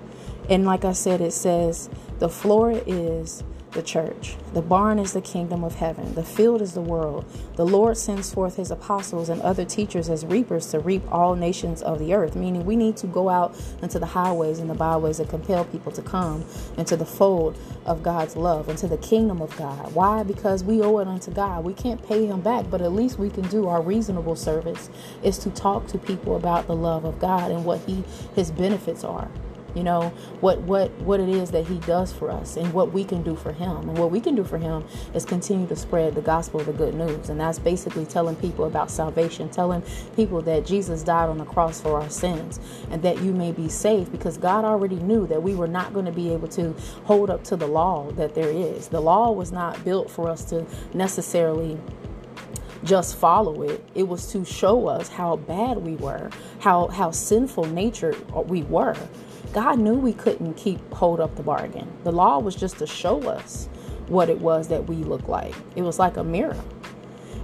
And 0.49 0.65
like 0.65 0.85
I 0.85 0.91
said, 0.91 1.21
it 1.21 1.31
says 1.31 1.89
the 2.19 2.29
floor 2.29 2.71
is 2.85 3.43
the 3.71 3.81
church. 3.81 4.35
The 4.53 4.61
barn 4.61 4.99
is 4.99 5.13
the 5.13 5.21
kingdom 5.21 5.63
of 5.63 5.75
heaven. 5.75 6.13
The 6.13 6.23
field 6.23 6.61
is 6.61 6.73
the 6.73 6.81
world. 6.81 7.25
The 7.55 7.65
Lord 7.65 7.97
sends 7.97 8.33
forth 8.33 8.57
his 8.57 8.71
apostles 8.71 9.29
and 9.29 9.41
other 9.41 9.65
teachers 9.65 10.09
as 10.09 10.25
reapers 10.25 10.67
to 10.71 10.79
reap 10.79 11.03
all 11.11 11.35
nations 11.35 11.81
of 11.81 11.99
the 11.99 12.13
earth, 12.13 12.35
meaning 12.35 12.65
we 12.65 12.75
need 12.75 12.97
to 12.97 13.07
go 13.07 13.29
out 13.29 13.55
into 13.81 13.99
the 13.99 14.07
highways 14.07 14.59
and 14.59 14.69
the 14.69 14.73
byways 14.73 15.19
and 15.19 15.29
compel 15.29 15.65
people 15.65 15.91
to 15.91 16.01
come 16.01 16.45
into 16.77 16.95
the 16.95 17.05
fold 17.05 17.57
of 17.85 18.03
God's 18.03 18.35
love, 18.35 18.69
into 18.69 18.87
the 18.87 18.97
kingdom 18.97 19.41
of 19.41 19.55
God. 19.57 19.93
Why? 19.93 20.23
Because 20.23 20.63
we 20.63 20.81
owe 20.81 20.99
it 20.99 21.07
unto 21.07 21.31
God. 21.31 21.63
We 21.63 21.73
can't 21.73 22.05
pay 22.05 22.25
him 22.25 22.41
back, 22.41 22.69
but 22.69 22.81
at 22.81 22.91
least 22.91 23.19
we 23.19 23.29
can 23.29 23.47
do 23.47 23.67
our 23.67 23.81
reasonable 23.81 24.35
service 24.35 24.89
is 25.23 25.37
to 25.39 25.49
talk 25.49 25.87
to 25.87 25.97
people 25.97 26.35
about 26.35 26.67
the 26.67 26.75
love 26.75 27.05
of 27.05 27.19
God 27.19 27.51
and 27.51 27.65
what 27.65 27.79
he 27.81 28.03
his 28.35 28.51
benefits 28.51 29.03
are 29.03 29.29
you 29.75 29.83
know 29.83 30.09
what 30.41 30.59
what 30.61 30.91
what 31.01 31.19
it 31.19 31.29
is 31.29 31.51
that 31.51 31.65
he 31.65 31.77
does 31.79 32.11
for 32.11 32.29
us 32.29 32.57
and 32.57 32.71
what 32.73 32.91
we 32.91 33.03
can 33.03 33.23
do 33.23 33.35
for 33.35 33.51
him 33.53 33.77
and 33.77 33.97
what 33.97 34.11
we 34.11 34.19
can 34.19 34.35
do 34.35 34.43
for 34.43 34.57
him 34.57 34.83
is 35.13 35.25
continue 35.25 35.67
to 35.67 35.75
spread 35.75 36.13
the 36.15 36.21
gospel 36.21 36.59
of 36.59 36.65
the 36.65 36.73
good 36.73 36.93
news 36.93 37.29
and 37.29 37.39
that's 37.39 37.59
basically 37.59 38.05
telling 38.05 38.35
people 38.35 38.65
about 38.65 38.91
salvation 38.91 39.49
telling 39.49 39.81
people 40.15 40.41
that 40.41 40.65
jesus 40.65 41.03
died 41.03 41.29
on 41.29 41.37
the 41.37 41.45
cross 41.45 41.79
for 41.81 42.01
our 42.01 42.09
sins 42.09 42.59
and 42.89 43.01
that 43.01 43.21
you 43.21 43.31
may 43.31 43.51
be 43.51 43.69
saved 43.69 44.11
because 44.11 44.37
god 44.37 44.65
already 44.65 44.97
knew 44.97 45.25
that 45.27 45.41
we 45.41 45.55
were 45.55 45.67
not 45.67 45.93
going 45.93 46.05
to 46.05 46.11
be 46.11 46.33
able 46.33 46.47
to 46.47 46.75
hold 47.05 47.29
up 47.29 47.43
to 47.43 47.55
the 47.55 47.67
law 47.67 48.09
that 48.11 48.35
there 48.35 48.49
is 48.49 48.87
the 48.89 48.99
law 48.99 49.31
was 49.31 49.51
not 49.51 49.81
built 49.85 50.09
for 50.09 50.29
us 50.29 50.43
to 50.43 50.65
necessarily 50.93 51.77
just 52.83 53.15
follow 53.15 53.63
it. 53.63 53.83
It 53.95 54.07
was 54.07 54.31
to 54.31 54.43
show 54.45 54.87
us 54.87 55.07
how 55.07 55.35
bad 55.35 55.77
we 55.77 55.95
were, 55.95 56.29
how 56.59 56.87
how 56.87 57.11
sinful 57.11 57.65
nature 57.65 58.15
we 58.47 58.63
were. 58.63 58.97
God 59.53 59.79
knew 59.79 59.95
we 59.95 60.13
couldn't 60.13 60.53
keep 60.53 60.79
hold 60.93 61.19
up 61.19 61.35
the 61.35 61.43
bargain. 61.43 61.91
The 62.03 62.11
law 62.11 62.39
was 62.39 62.55
just 62.55 62.77
to 62.79 62.87
show 62.87 63.21
us 63.23 63.67
what 64.07 64.29
it 64.29 64.39
was 64.39 64.67
that 64.69 64.87
we 64.87 64.97
looked 64.97 65.29
like. 65.29 65.55
It 65.75 65.81
was 65.81 65.99
like 65.99 66.17
a 66.17 66.23
mirror. 66.23 66.57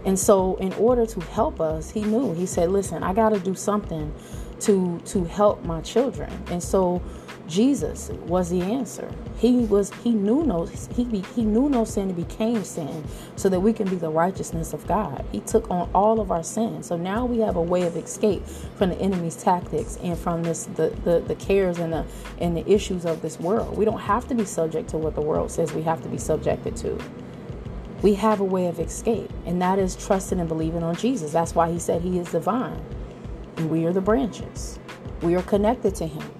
And 0.06 0.18
so 0.18 0.56
in 0.56 0.74
order 0.74 1.06
to 1.06 1.20
help 1.20 1.60
us, 1.60 1.92
he 1.92 2.02
knew. 2.04 2.34
He 2.34 2.46
said, 2.46 2.72
"Listen, 2.72 3.04
I 3.04 3.14
got 3.14 3.30
to 3.30 3.40
do 3.40 3.54
something 3.56 4.14
to 4.62 5.00
to 5.06 5.26
help 5.26 5.66
my 5.66 5.82
children." 5.82 6.32
And 6.50 6.64
so 6.64 7.02
Jesus 7.48 8.10
was 8.26 8.50
the 8.50 8.62
answer. 8.62 9.10
He 9.38 9.66
was 9.66 9.94
he 10.04 10.12
knew 10.12 10.44
no 10.44 10.66
he 10.66 11.04
he 11.36 11.46
knew 11.46 11.70
no 11.70 11.86
sin 11.86 12.10
and 12.10 12.16
became 12.16 12.64
sin 12.64 13.04
so 13.36 13.48
that 13.50 13.60
we 13.60 13.72
can 13.72 13.88
be 13.88 13.96
the 13.96 14.10
righteousness 14.10 14.74
of 14.74 14.86
God. 14.88 15.26
He 15.32 15.40
took 15.42 15.70
on 15.72 15.90
all 15.94 16.20
of 16.20 16.32
our 16.32 16.44
sins. 16.44 16.88
So 16.88 16.98
now 16.98 17.26
we 17.26 17.40
have 17.40 17.56
a 17.56 17.62
way 17.62 17.84
of 17.84 17.96
escape 17.96 18.46
from 18.76 18.90
the 18.90 18.98
enemy's 18.98 19.36
tactics 19.36 19.98
and 20.04 20.18
from 20.18 20.44
this 20.44 20.66
the, 20.76 20.90
the, 21.04 21.20
the 21.22 21.36
cares 21.36 21.80
and 21.80 21.94
the 21.94 22.06
and 22.40 22.58
the 22.58 22.70
issues 22.70 23.06
of 23.06 23.22
this 23.22 23.40
world. 23.40 23.78
We 23.78 23.86
don't 23.86 24.00
have 24.00 24.28
to 24.28 24.36
be 24.36 24.46
subject 24.46 24.90
to 24.90 24.98
what 24.98 25.16
the 25.16 25.22
world 25.22 25.50
says 25.52 25.74
we 25.74 25.84
have 25.84 26.04
to 26.04 26.10
be 26.10 26.18
subjected 26.18 26.76
to. 26.78 27.00
We 28.02 28.14
have 28.16 28.42
a 28.42 28.46
way 28.46 28.68
of 28.68 28.80
escape, 28.80 29.32
and 29.46 29.62
that 29.62 29.80
is 29.80 29.96
trusting 29.96 30.40
and 30.40 30.48
believing 30.48 30.84
on 30.84 30.96
Jesus. 30.96 31.32
That's 31.32 31.56
why 31.56 31.72
he 31.72 31.80
said 31.80 32.02
he 32.02 32.20
is 32.20 32.32
divine. 32.32 32.84
And 33.58 33.72
we 33.72 33.86
are 33.86 33.94
the 33.94 34.02
branches. 34.02 34.78
We 35.24 35.36
are 35.36 35.42
connected 35.42 35.96
to 35.96 36.08
him. 36.08 36.37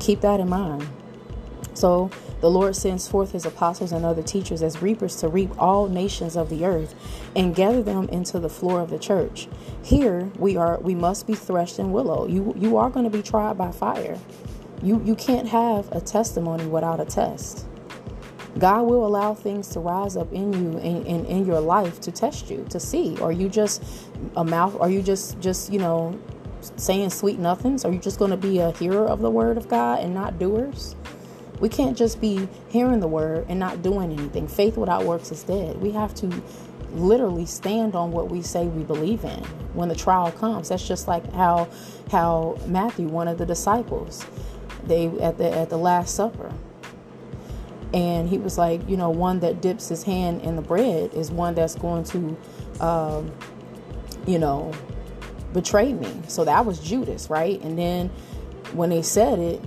Keep 0.00 0.20
that 0.22 0.40
in 0.40 0.48
mind. 0.48 0.86
So 1.74 2.10
the 2.40 2.50
Lord 2.50 2.76
sends 2.76 3.08
forth 3.08 3.32
his 3.32 3.46
apostles 3.46 3.90
and 3.90 4.04
other 4.04 4.22
teachers 4.22 4.62
as 4.62 4.80
reapers 4.82 5.16
to 5.16 5.28
reap 5.28 5.50
all 5.58 5.88
nations 5.88 6.36
of 6.36 6.50
the 6.50 6.64
earth 6.64 6.94
and 7.34 7.54
gather 7.54 7.82
them 7.82 8.08
into 8.10 8.38
the 8.38 8.48
floor 8.48 8.80
of 8.80 8.90
the 8.90 8.98
church. 8.98 9.48
Here 9.82 10.30
we 10.38 10.56
are 10.56 10.78
we 10.80 10.94
must 10.94 11.26
be 11.26 11.34
threshed 11.34 11.78
and 11.78 11.92
willow. 11.92 12.26
You 12.26 12.54
you 12.56 12.76
are 12.76 12.90
going 12.90 13.04
to 13.04 13.10
be 13.10 13.22
tried 13.22 13.58
by 13.58 13.72
fire. 13.72 14.18
You 14.82 15.02
you 15.04 15.14
can't 15.14 15.48
have 15.48 15.90
a 15.90 16.00
testimony 16.00 16.66
without 16.66 17.00
a 17.00 17.04
test. 17.04 17.66
God 18.58 18.82
will 18.82 19.04
allow 19.04 19.34
things 19.34 19.68
to 19.70 19.80
rise 19.80 20.16
up 20.16 20.32
in 20.32 20.52
you 20.52 20.78
and 20.78 21.04
in, 21.06 21.06
in, 21.06 21.26
in, 21.26 21.46
your 21.46 21.60
life 21.60 22.00
to 22.02 22.12
test 22.12 22.50
you, 22.50 22.64
to 22.70 22.78
see. 22.78 23.18
Are 23.20 23.32
you 23.32 23.48
just 23.48 23.82
a 24.36 24.44
mouth? 24.44 24.78
Are 24.78 24.88
you 24.88 25.02
just 25.02 25.40
just 25.40 25.72
you 25.72 25.80
know 25.80 26.16
saying 26.76 27.10
sweet 27.10 27.38
nothings? 27.38 27.84
Are 27.84 27.92
you 27.92 27.98
just 27.98 28.18
going 28.18 28.30
to 28.30 28.36
be 28.36 28.58
a 28.58 28.72
hearer 28.72 29.06
of 29.06 29.20
the 29.20 29.30
word 29.30 29.56
of 29.56 29.68
God 29.68 30.00
and 30.00 30.14
not 30.14 30.38
doers? 30.38 30.96
We 31.60 31.68
can't 31.68 31.96
just 31.96 32.20
be 32.20 32.48
hearing 32.68 33.00
the 33.00 33.08
word 33.08 33.46
and 33.48 33.58
not 33.60 33.82
doing 33.82 34.12
anything. 34.12 34.48
Faith 34.48 34.76
without 34.76 35.04
works 35.04 35.30
is 35.30 35.42
dead. 35.44 35.80
We 35.80 35.92
have 35.92 36.14
to 36.16 36.42
literally 36.92 37.46
stand 37.46 37.94
on 37.94 38.12
what 38.12 38.30
we 38.30 38.42
say 38.42 38.66
we 38.66 38.82
believe 38.84 39.24
in 39.24 39.42
when 39.72 39.88
the 39.88 39.94
trial 39.94 40.30
comes. 40.32 40.68
That's 40.68 40.86
just 40.86 41.08
like 41.08 41.32
how 41.32 41.68
how 42.10 42.58
Matthew, 42.66 43.08
one 43.08 43.28
of 43.28 43.38
the 43.38 43.46
disciples, 43.46 44.26
they 44.84 45.06
at 45.20 45.38
the 45.38 45.50
at 45.50 45.70
the 45.70 45.78
last 45.78 46.14
supper. 46.14 46.52
And 47.92 48.28
he 48.28 48.38
was 48.38 48.58
like, 48.58 48.88
you 48.88 48.96
know, 48.96 49.10
one 49.10 49.38
that 49.40 49.60
dips 49.60 49.88
his 49.88 50.02
hand 50.02 50.42
in 50.42 50.56
the 50.56 50.62
bread 50.62 51.14
is 51.14 51.30
one 51.30 51.54
that's 51.54 51.76
going 51.76 52.02
to 52.04 52.36
um, 52.80 53.32
you 54.26 54.38
know, 54.38 54.72
betrayed 55.54 55.98
me. 55.98 56.12
So 56.28 56.44
that 56.44 56.66
was 56.66 56.78
Judas, 56.80 57.30
right? 57.30 57.58
And 57.62 57.78
then 57.78 58.10
when 58.74 58.90
they 58.90 59.00
said 59.00 59.38
it, 59.38 59.64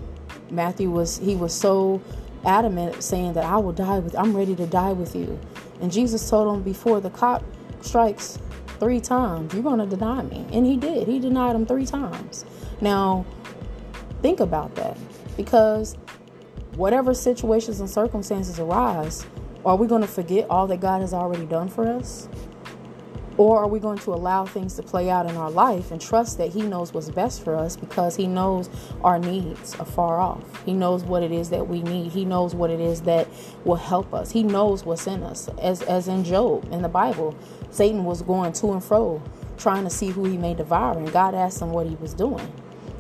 Matthew 0.52 0.92
was 0.92 1.18
he 1.18 1.36
was 1.36 1.54
so 1.54 2.00
adamant 2.46 3.02
saying 3.02 3.34
that 3.34 3.46
I 3.46 3.58
will 3.58 3.74
die 3.74 3.98
with 4.00 4.16
I'm 4.16 4.38
ready 4.38 4.56
to 4.56 4.68
die 4.68 4.94
with 4.94 5.16
you. 5.16 5.40
And 5.82 5.92
Jesus 5.92 6.30
told 6.30 6.56
him 6.56 6.62
before 6.62 7.02
the 7.02 7.10
cop 7.10 7.44
strikes 7.82 8.38
three 8.80 9.00
times, 9.00 9.54
you're 9.54 9.64
going 9.64 9.80
to 9.80 9.86
deny 9.86 10.22
me. 10.22 10.46
And 10.52 10.66
he 10.66 10.78
did. 10.78 11.08
He 11.08 11.20
denied 11.20 11.56
him 11.56 11.66
3 11.66 11.86
times. 11.86 12.46
Now, 12.82 13.26
think 14.22 14.40
about 14.40 14.76
that 14.76 14.98
because 15.36 15.98
whatever 16.76 17.14
situations 17.14 17.80
and 17.80 17.90
circumstances 17.90 18.60
arise, 18.60 19.26
are 19.66 19.76
we 19.76 19.88
going 19.88 20.02
to 20.02 20.08
forget 20.08 20.48
all 20.50 20.68
that 20.68 20.80
God 20.80 21.02
has 21.02 21.14
already 21.14 21.46
done 21.46 21.70
for 21.70 21.88
us? 21.88 22.30
Or 23.38 23.60
are 23.60 23.68
we 23.68 23.80
going 23.80 24.00
to 24.00 24.14
allow 24.14 24.46
things 24.46 24.76
to 24.76 24.84
play 24.84 25.10
out 25.10 25.30
in 25.30 25.38
our 25.38 25.52
life 25.52 25.92
and 25.92 26.02
trust 26.02 26.40
that 26.40 26.50
He 26.50 26.64
knows 26.64 26.94
what's 26.94 27.10
best 27.10 27.44
for 27.44 27.56
us 27.56 27.78
because 27.78 28.16
He 28.16 28.28
knows 28.28 28.70
our 29.04 29.20
needs 29.20 29.76
are 29.76 29.86
far 29.86 30.20
off? 30.20 30.66
He 30.66 30.74
knows 30.74 31.04
what 31.04 31.22
it 31.22 31.32
is 31.32 31.52
that 31.52 31.68
we 31.68 31.84
need. 31.84 32.12
He 32.12 32.26
knows 32.26 32.56
what 32.56 32.72
it 32.72 32.80
is 32.80 33.02
that 33.02 33.28
will 33.64 33.76
help 33.76 34.14
us. 34.14 34.32
He 34.32 34.42
knows 34.42 34.86
what's 34.86 35.06
in 35.06 35.22
us. 35.22 35.50
As, 35.60 35.84
as 35.84 36.08
in 36.08 36.24
Job 36.24 36.68
in 36.72 36.82
the 36.82 36.90
Bible, 36.90 37.36
Satan 37.70 38.06
was 38.06 38.24
going 38.24 38.54
to 38.54 38.72
and 38.72 38.84
fro 38.84 39.22
trying 39.58 39.84
to 39.84 39.90
see 39.90 40.08
who 40.10 40.26
he 40.26 40.38
may 40.38 40.54
devour, 40.54 40.98
and 40.98 41.12
God 41.12 41.34
asked 41.34 41.62
him 41.62 41.72
what 41.72 41.88
he 41.88 41.96
was 41.96 42.14
doing. 42.14 42.52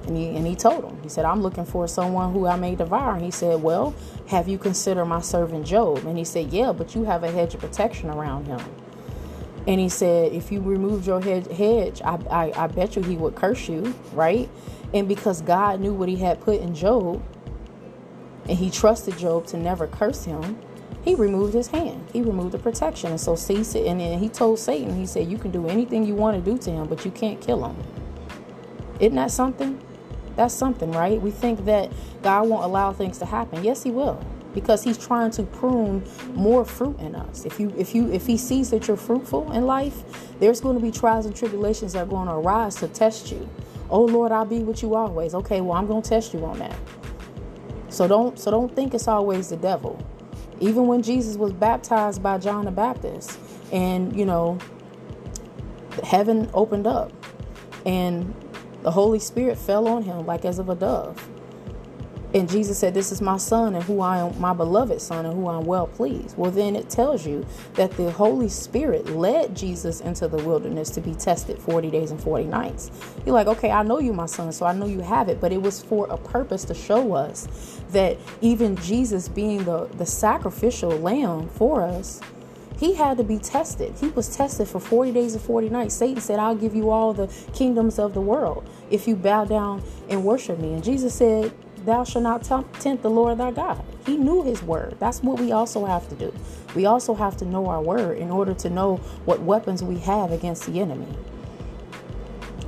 And 0.08 0.17
he, 0.17 0.29
and 0.29 0.48
he 0.48 0.56
told 0.56 0.86
him, 0.86 0.98
he 1.03 1.10
said, 1.10 1.25
I'm 1.25 1.41
looking 1.41 1.65
for 1.65 1.88
someone 1.88 2.32
who 2.32 2.48
I 2.48 2.56
may 2.56 2.75
devour. 2.75 3.13
And 3.15 3.24
he 3.24 3.32
said, 3.32 3.62
Well, 3.62 3.94
have 4.27 4.48
you 4.48 4.58
considered 4.58 5.06
my 5.06 5.20
servant 5.20 5.67
Job? 5.67 6.06
And 6.06 6.17
he 6.17 6.24
said, 6.24 6.53
Yeah, 6.53 6.72
but 6.72 6.96
you 6.96 7.03
have 7.03 7.24
a 7.24 7.32
hedge 7.32 7.53
of 7.56 7.60
protection 7.60 8.10
around 8.10 8.48
him. 8.48 8.60
And 9.67 9.81
he 9.81 9.89
said, 9.89 10.31
if 10.31 10.50
you 10.50 10.62
removed 10.62 11.05
your 11.05 11.19
hedge, 11.21 12.01
I, 12.01 12.15
I, 12.29 12.63
I 12.63 12.67
bet 12.67 12.95
you 12.95 13.03
he 13.03 13.17
would 13.17 13.36
curse 13.36 13.67
you, 13.67 13.93
right? 14.13 14.50
And 14.93 15.09
because 15.09 15.41
God 15.41 15.81
knew 15.81 15.93
what 15.93 16.07
he 16.07 16.15
had 16.15 16.39
put 16.39 16.62
in 16.62 16.74
Job, 16.74 17.21
and 18.47 18.57
he 18.57 18.69
trusted 18.69 19.17
Job 19.17 19.45
to 19.47 19.57
never 19.57 19.86
curse 19.86 20.24
him, 20.24 20.57
he 21.03 21.15
removed 21.15 21.53
his 21.53 21.67
hand. 21.67 22.07
He 22.13 22.21
removed 22.21 22.53
the 22.53 22.59
protection. 22.59 23.12
And 23.12 23.19
so. 23.19 23.36
And 23.50 24.00
then 24.00 24.19
he 24.19 24.29
told 24.29 24.59
Satan, 24.59 24.95
he 24.95 25.05
said, 25.05 25.29
You 25.29 25.38
can 25.38 25.51
do 25.51 25.67
anything 25.67 26.05
you 26.05 26.15
want 26.15 26.43
to 26.43 26.51
do 26.51 26.57
to 26.59 26.71
him, 26.71 26.88
but 26.88 27.03
you 27.03 27.12
can't 27.12 27.39
kill 27.41 27.65
him. 27.65 27.75
Isn't 29.00 29.15
that 29.15 29.31
something? 29.31 29.81
That's 30.36 30.53
something, 30.53 30.91
right? 30.91 31.21
We 31.21 31.31
think 31.31 31.65
that 31.65 31.91
God 32.24 32.47
won't 32.47 32.63
allow 32.63 32.93
things 32.93 33.17
to 33.19 33.25
happen. 33.25 33.63
Yes, 33.63 33.83
he 33.83 33.91
will 33.91 34.24
because 34.57 34.83
he's 34.83 34.97
trying 34.97 35.29
to 35.29 35.43
prune 35.43 36.03
more 36.33 36.65
fruit 36.65 36.99
in 36.99 37.13
us. 37.13 37.45
If 37.45 37.59
you 37.59 37.71
if 37.77 37.93
you 37.93 38.11
if 38.11 38.25
he 38.25 38.37
sees 38.37 38.71
that 38.71 38.87
you're 38.87 38.97
fruitful 38.97 39.51
in 39.51 39.67
life, 39.67 40.01
there's 40.39 40.59
going 40.59 40.75
to 40.75 40.81
be 40.81 40.89
trials 40.89 41.27
and 41.27 41.35
tribulations 41.35 41.93
that 41.93 41.99
are 41.99 42.05
going 42.07 42.25
to 42.27 42.33
arise 42.33 42.73
to 42.77 42.87
test 42.87 43.31
you. 43.31 43.47
Oh 43.91 44.03
Lord, 44.03 44.31
I'll 44.31 44.45
be 44.45 44.63
with 44.63 44.81
you 44.81 44.95
always. 44.95 45.35
Okay, 45.35 45.61
well 45.61 45.73
I'm 45.73 45.85
going 45.85 46.01
to 46.01 46.09
test 46.09 46.33
you 46.33 46.43
on 46.43 46.57
that. 46.57 46.75
So 47.89 48.07
don't 48.07 48.39
so 48.39 48.49
don't 48.49 48.75
think 48.75 48.95
it's 48.95 49.07
always 49.07 49.49
the 49.49 49.57
devil. 49.57 50.03
Even 50.59 50.87
when 50.87 51.03
Jesus 51.03 51.37
was 51.37 51.53
baptized 51.53 52.23
by 52.23 52.39
John 52.39 52.65
the 52.65 52.71
Baptist 52.71 53.37
and, 53.71 54.17
you 54.17 54.25
know, 54.25 54.57
heaven 56.03 56.49
opened 56.55 56.87
up 56.87 57.11
and 57.85 58.33
the 58.81 58.89
Holy 58.89 59.19
Spirit 59.19 59.59
fell 59.59 59.87
on 59.87 60.01
him 60.01 60.25
like 60.25 60.45
as 60.45 60.57
of 60.57 60.67
a 60.67 60.73
dove. 60.73 61.29
And 62.34 62.50
Jesus 62.50 62.77
said, 62.77 62.93
This 62.93 63.12
is 63.12 63.22
my 63.22 63.38
son 63.38 63.75
and 63.75 63.84
who 63.84 64.01
I 64.01 64.17
am, 64.17 64.39
my 64.39 64.53
beloved 64.53 65.01
son, 65.01 65.25
and 65.25 65.34
who 65.34 65.48
I'm 65.48 65.65
well 65.65 65.88
pleased. 65.88 66.38
Well, 66.38 66.51
then 66.51 66.75
it 66.75 66.89
tells 66.89 67.25
you 67.25 67.46
that 67.75 67.91
the 67.91 68.12
Holy 68.12 68.50
Spirit 68.50 69.10
led 69.10 69.55
Jesus 69.55 70.01
into 70.01 70.27
the 70.27 70.38
wilderness 70.38 70.89
to 70.91 71.01
be 71.01 71.13
tested 71.15 71.57
40 71.57 71.89
days 71.89 72.12
and 72.12 72.22
40 72.22 72.46
nights. 72.46 72.91
You're 73.25 73.34
like, 73.34 73.48
Okay, 73.48 73.72
I 73.72 73.84
know 73.84 74.00
you, 74.00 74.12
my 74.12 74.25
son, 74.25 74.51
so 74.51 74.65
I 74.65 74.74
know 74.74 74.88
you 74.88 75.00
have 75.00 75.29
it, 75.29 75.39
but 75.39 75.53
it 75.53 75.62
was 75.62 75.81
for 75.81 76.07
a 76.10 76.17
purpose 76.17 76.65
to 76.65 76.74
show 76.74 77.13
us 77.13 77.79
that 77.91 78.17
even 78.41 78.75
Jesus 78.77 79.29
being 79.29 79.63
the, 79.63 79.86
the 79.98 80.05
sacrificial 80.05 80.91
lamb 80.91 81.48
for 81.48 81.81
us, 81.81 82.19
he 82.77 82.93
had 82.93 83.17
to 83.17 83.24
be 83.24 83.39
tested. 83.39 83.96
He 84.00 84.10
was 84.10 84.36
tested 84.36 84.67
for 84.67 84.79
40 84.79 85.12
days 85.12 85.34
and 85.34 85.41
40 85.41 85.69
nights. 85.69 85.96
Satan 85.96 86.22
said, 86.22 86.39
I'll 86.39 86.55
give 86.55 86.75
you 86.75 86.91
all 86.91 87.13
the 87.13 87.27
kingdoms 87.53 87.98
of 87.98 88.13
the 88.13 88.22
world 88.22 88.69
if 88.91 89.07
you 89.07 89.15
bow 89.15 89.46
down 89.46 89.81
and 90.10 90.24
worship 90.24 90.60
me. 90.60 90.74
And 90.74 90.84
Jesus 90.84 91.15
said, 91.15 91.51
Thou 91.88 92.03
shalt 92.03 92.24
not 92.24 92.44
tempt 92.44 93.01
the 93.01 93.10
Lord 93.10 93.38
thy 93.38 93.51
God. 93.51 93.82
He 94.06 94.17
knew 94.17 94.44
his 94.44 94.62
word. 94.62 94.98
That's 95.00 95.24
what 95.24 95.39
we 95.39 95.53
also 95.53 95.86
have 95.86 96.10
to 96.10 96.15
do. 96.15 96.34
We 96.75 96.86
also 96.86 97.15
have 97.15 97.38
to 97.38 97.46
know 97.46 97.67
our 97.67 97.82
word 97.82 98.17
in 98.17 98.29
order 98.29 98.53
to 98.56 98.70
know 98.70 98.98
what 99.24 99.41
weapons 99.41 99.82
we 99.82 100.00
have 100.00 100.34
against 100.34 100.65
the 100.65 100.82
enemy. 100.82 101.08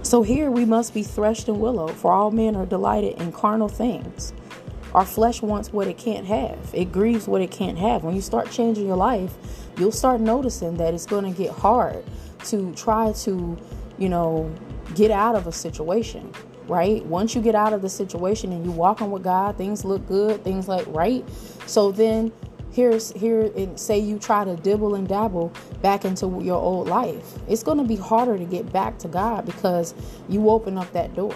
So 0.03 0.21
here 0.21 0.49
we 0.49 0.63
must 0.63 0.93
be 0.93 1.03
threshed 1.03 1.49
and 1.49 1.59
willowed, 1.59 1.97
for 1.97 2.13
all 2.13 2.31
men 2.31 2.55
are 2.55 2.65
delighted 2.65 3.19
in 3.19 3.33
carnal 3.33 3.67
things. 3.67 4.31
Our 4.95 5.05
flesh 5.05 5.41
wants 5.41 5.73
what 5.73 5.89
it 5.89 5.97
can't 5.97 6.25
have. 6.25 6.57
It 6.71 6.93
grieves 6.93 7.27
what 7.27 7.41
it 7.41 7.51
can't 7.51 7.77
have. 7.77 8.05
When 8.05 8.15
you 8.15 8.21
start 8.21 8.49
changing 8.49 8.87
your 8.87 8.95
life, 8.95 9.33
you'll 9.77 9.91
start 9.91 10.21
noticing 10.21 10.77
that 10.77 10.93
it's 10.93 11.05
going 11.05 11.25
to 11.25 11.37
get 11.37 11.51
hard 11.51 12.05
to 12.45 12.73
try 12.73 13.11
to, 13.11 13.57
you 13.97 14.07
know, 14.07 14.49
get 14.95 15.11
out 15.11 15.35
of 15.35 15.45
a 15.45 15.51
situation 15.51 16.33
right? 16.69 17.03
Once 17.05 17.35
you 17.35 17.41
get 17.41 17.55
out 17.55 17.73
of 17.73 17.81
the 17.81 17.89
situation 17.89 18.51
and 18.51 18.63
you 18.63 18.71
walking 18.71 19.11
with 19.11 19.23
God, 19.23 19.57
things 19.57 19.83
look 19.83 20.07
good, 20.07 20.43
things 20.43 20.67
like 20.67 20.85
right. 20.87 21.25
So 21.65 21.91
then 21.91 22.31
here's 22.71 23.11
here 23.13 23.51
and 23.57 23.77
say 23.79 23.97
you 23.97 24.19
try 24.19 24.45
to 24.45 24.55
dibble 24.55 24.95
and 24.95 25.07
dabble 25.07 25.51
back 25.81 26.05
into 26.05 26.39
your 26.41 26.57
old 26.57 26.87
life. 26.87 27.33
It's 27.47 27.63
going 27.63 27.79
to 27.79 27.83
be 27.83 27.95
harder 27.95 28.37
to 28.37 28.45
get 28.45 28.71
back 28.71 28.99
to 28.99 29.07
God 29.07 29.45
because 29.45 29.95
you 30.29 30.49
open 30.49 30.77
up 30.77 30.91
that 30.93 31.15
door. 31.15 31.35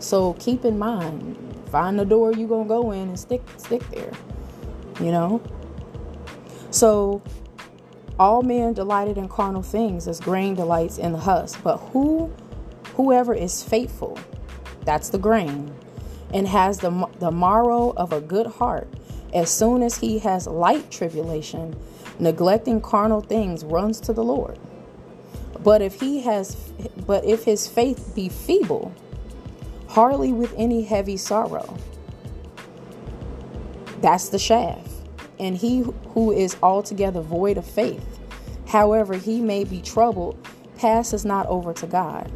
So 0.00 0.34
keep 0.34 0.64
in 0.64 0.78
mind, 0.78 1.36
find 1.70 1.98
the 1.98 2.04
door 2.04 2.32
you're 2.32 2.48
going 2.48 2.64
to 2.64 2.68
go 2.68 2.90
in 2.90 3.08
and 3.08 3.18
stick 3.18 3.42
stick 3.56 3.88
there. 3.90 4.12
You 5.00 5.12
know? 5.12 5.42
So 6.70 7.22
all 8.18 8.42
men 8.42 8.72
delighted 8.72 9.18
in 9.18 9.28
carnal 9.28 9.62
things 9.62 10.08
as 10.08 10.20
grain 10.20 10.54
delights 10.54 10.98
in 10.98 11.12
the 11.12 11.18
husk, 11.18 11.62
but 11.62 11.76
who 11.78 12.32
Whoever 12.96 13.34
is 13.34 13.62
faithful, 13.62 14.18
that's 14.84 15.10
the 15.10 15.18
grain, 15.18 15.74
and 16.32 16.48
has 16.48 16.78
the, 16.78 17.08
the 17.18 17.30
marrow 17.30 17.90
of 17.90 18.12
a 18.12 18.22
good 18.22 18.46
heart, 18.46 18.88
as 19.34 19.50
soon 19.50 19.82
as 19.82 19.98
he 19.98 20.18
has 20.20 20.46
light 20.46 20.90
tribulation, 20.90 21.76
neglecting 22.18 22.80
carnal 22.80 23.20
things, 23.20 23.64
runs 23.64 24.00
to 24.00 24.14
the 24.14 24.24
Lord. 24.24 24.58
But 25.62 25.82
if 25.82 26.00
he 26.00 26.20
has, 26.22 26.54
but 27.06 27.24
if 27.26 27.44
his 27.44 27.66
faith 27.66 28.12
be 28.14 28.30
feeble, 28.30 28.94
hardly 29.88 30.32
with 30.32 30.54
any 30.56 30.82
heavy 30.82 31.18
sorrow, 31.18 31.76
that's 34.00 34.30
the 34.30 34.38
shaft. 34.38 34.90
And 35.38 35.54
he 35.56 35.84
who 36.14 36.32
is 36.32 36.56
altogether 36.62 37.20
void 37.20 37.58
of 37.58 37.66
faith, 37.66 38.20
however 38.68 39.16
he 39.16 39.42
may 39.42 39.64
be 39.64 39.82
troubled, 39.82 40.38
passes 40.78 41.26
not 41.26 41.46
over 41.46 41.74
to 41.74 41.86
God. 41.86 42.30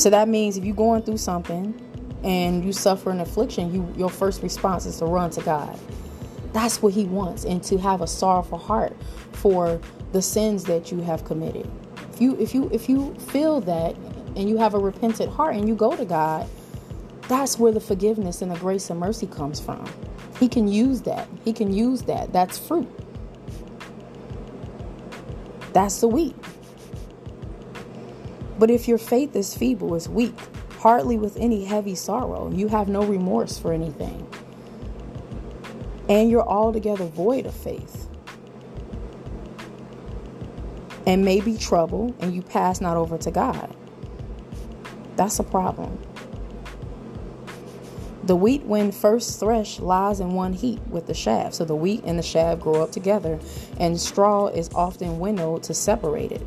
So 0.00 0.08
that 0.08 0.28
means 0.28 0.56
if 0.56 0.64
you're 0.64 0.74
going 0.74 1.02
through 1.02 1.18
something 1.18 1.78
and 2.24 2.64
you 2.64 2.72
suffer 2.72 3.10
an 3.10 3.20
affliction, 3.20 3.70
you 3.70 3.86
your 3.98 4.08
first 4.08 4.42
response 4.42 4.86
is 4.86 4.96
to 4.96 5.04
run 5.04 5.28
to 5.32 5.42
God. 5.42 5.78
That's 6.54 6.80
what 6.80 6.94
he 6.94 7.04
wants 7.04 7.44
and 7.44 7.62
to 7.64 7.76
have 7.76 8.00
a 8.00 8.06
sorrowful 8.06 8.56
heart 8.56 8.96
for 9.32 9.78
the 10.12 10.22
sins 10.22 10.64
that 10.64 10.90
you 10.90 11.02
have 11.02 11.26
committed. 11.26 11.70
If 12.14 12.22
you 12.22 12.34
if 12.40 12.54
you 12.54 12.70
if 12.72 12.88
you 12.88 13.12
feel 13.16 13.60
that 13.60 13.94
and 14.36 14.48
you 14.48 14.56
have 14.56 14.72
a 14.72 14.78
repentant 14.78 15.30
heart 15.30 15.54
and 15.54 15.68
you 15.68 15.74
go 15.74 15.94
to 15.94 16.06
God, 16.06 16.48
that's 17.28 17.58
where 17.58 17.70
the 17.70 17.78
forgiveness 17.78 18.40
and 18.40 18.50
the 18.50 18.56
grace 18.56 18.88
and 18.88 18.98
mercy 18.98 19.26
comes 19.26 19.60
from. 19.60 19.84
He 20.38 20.48
can 20.48 20.66
use 20.66 21.02
that. 21.02 21.28
He 21.44 21.52
can 21.52 21.74
use 21.74 22.00
that. 22.04 22.32
That's 22.32 22.56
fruit. 22.56 22.88
That's 25.74 26.00
the 26.00 26.08
wheat. 26.08 26.34
But 28.60 28.70
if 28.70 28.86
your 28.86 28.98
faith 28.98 29.34
is 29.34 29.54
feeble, 29.54 29.94
is 29.94 30.06
weak, 30.06 30.38
hardly 30.80 31.16
with 31.16 31.34
any 31.38 31.64
heavy 31.64 31.94
sorrow, 31.94 32.52
you 32.52 32.68
have 32.68 32.88
no 32.88 33.02
remorse 33.02 33.58
for 33.58 33.72
anything, 33.72 34.28
and 36.10 36.30
you're 36.30 36.46
altogether 36.46 37.06
void 37.06 37.46
of 37.46 37.54
faith, 37.54 38.06
and 41.06 41.24
may 41.24 41.40
be 41.40 41.56
trouble, 41.56 42.14
and 42.20 42.34
you 42.34 42.42
pass 42.42 42.82
not 42.82 42.98
over 42.98 43.16
to 43.16 43.30
God, 43.30 43.74
that's 45.16 45.38
a 45.38 45.44
problem. 45.44 45.98
The 48.24 48.36
wheat, 48.36 48.64
when 48.64 48.92
first 48.92 49.40
threshed, 49.40 49.80
lies 49.80 50.20
in 50.20 50.34
one 50.34 50.52
heap 50.52 50.86
with 50.88 51.06
the 51.06 51.14
chaff. 51.14 51.54
So 51.54 51.64
the 51.64 51.74
wheat 51.74 52.04
and 52.04 52.18
the 52.18 52.22
chaff 52.22 52.60
grow 52.60 52.82
up 52.82 52.92
together, 52.92 53.40
and 53.78 53.98
straw 53.98 54.48
is 54.48 54.68
often 54.74 55.18
winnowed 55.18 55.62
to 55.62 55.72
separate 55.72 56.30
it. 56.30 56.46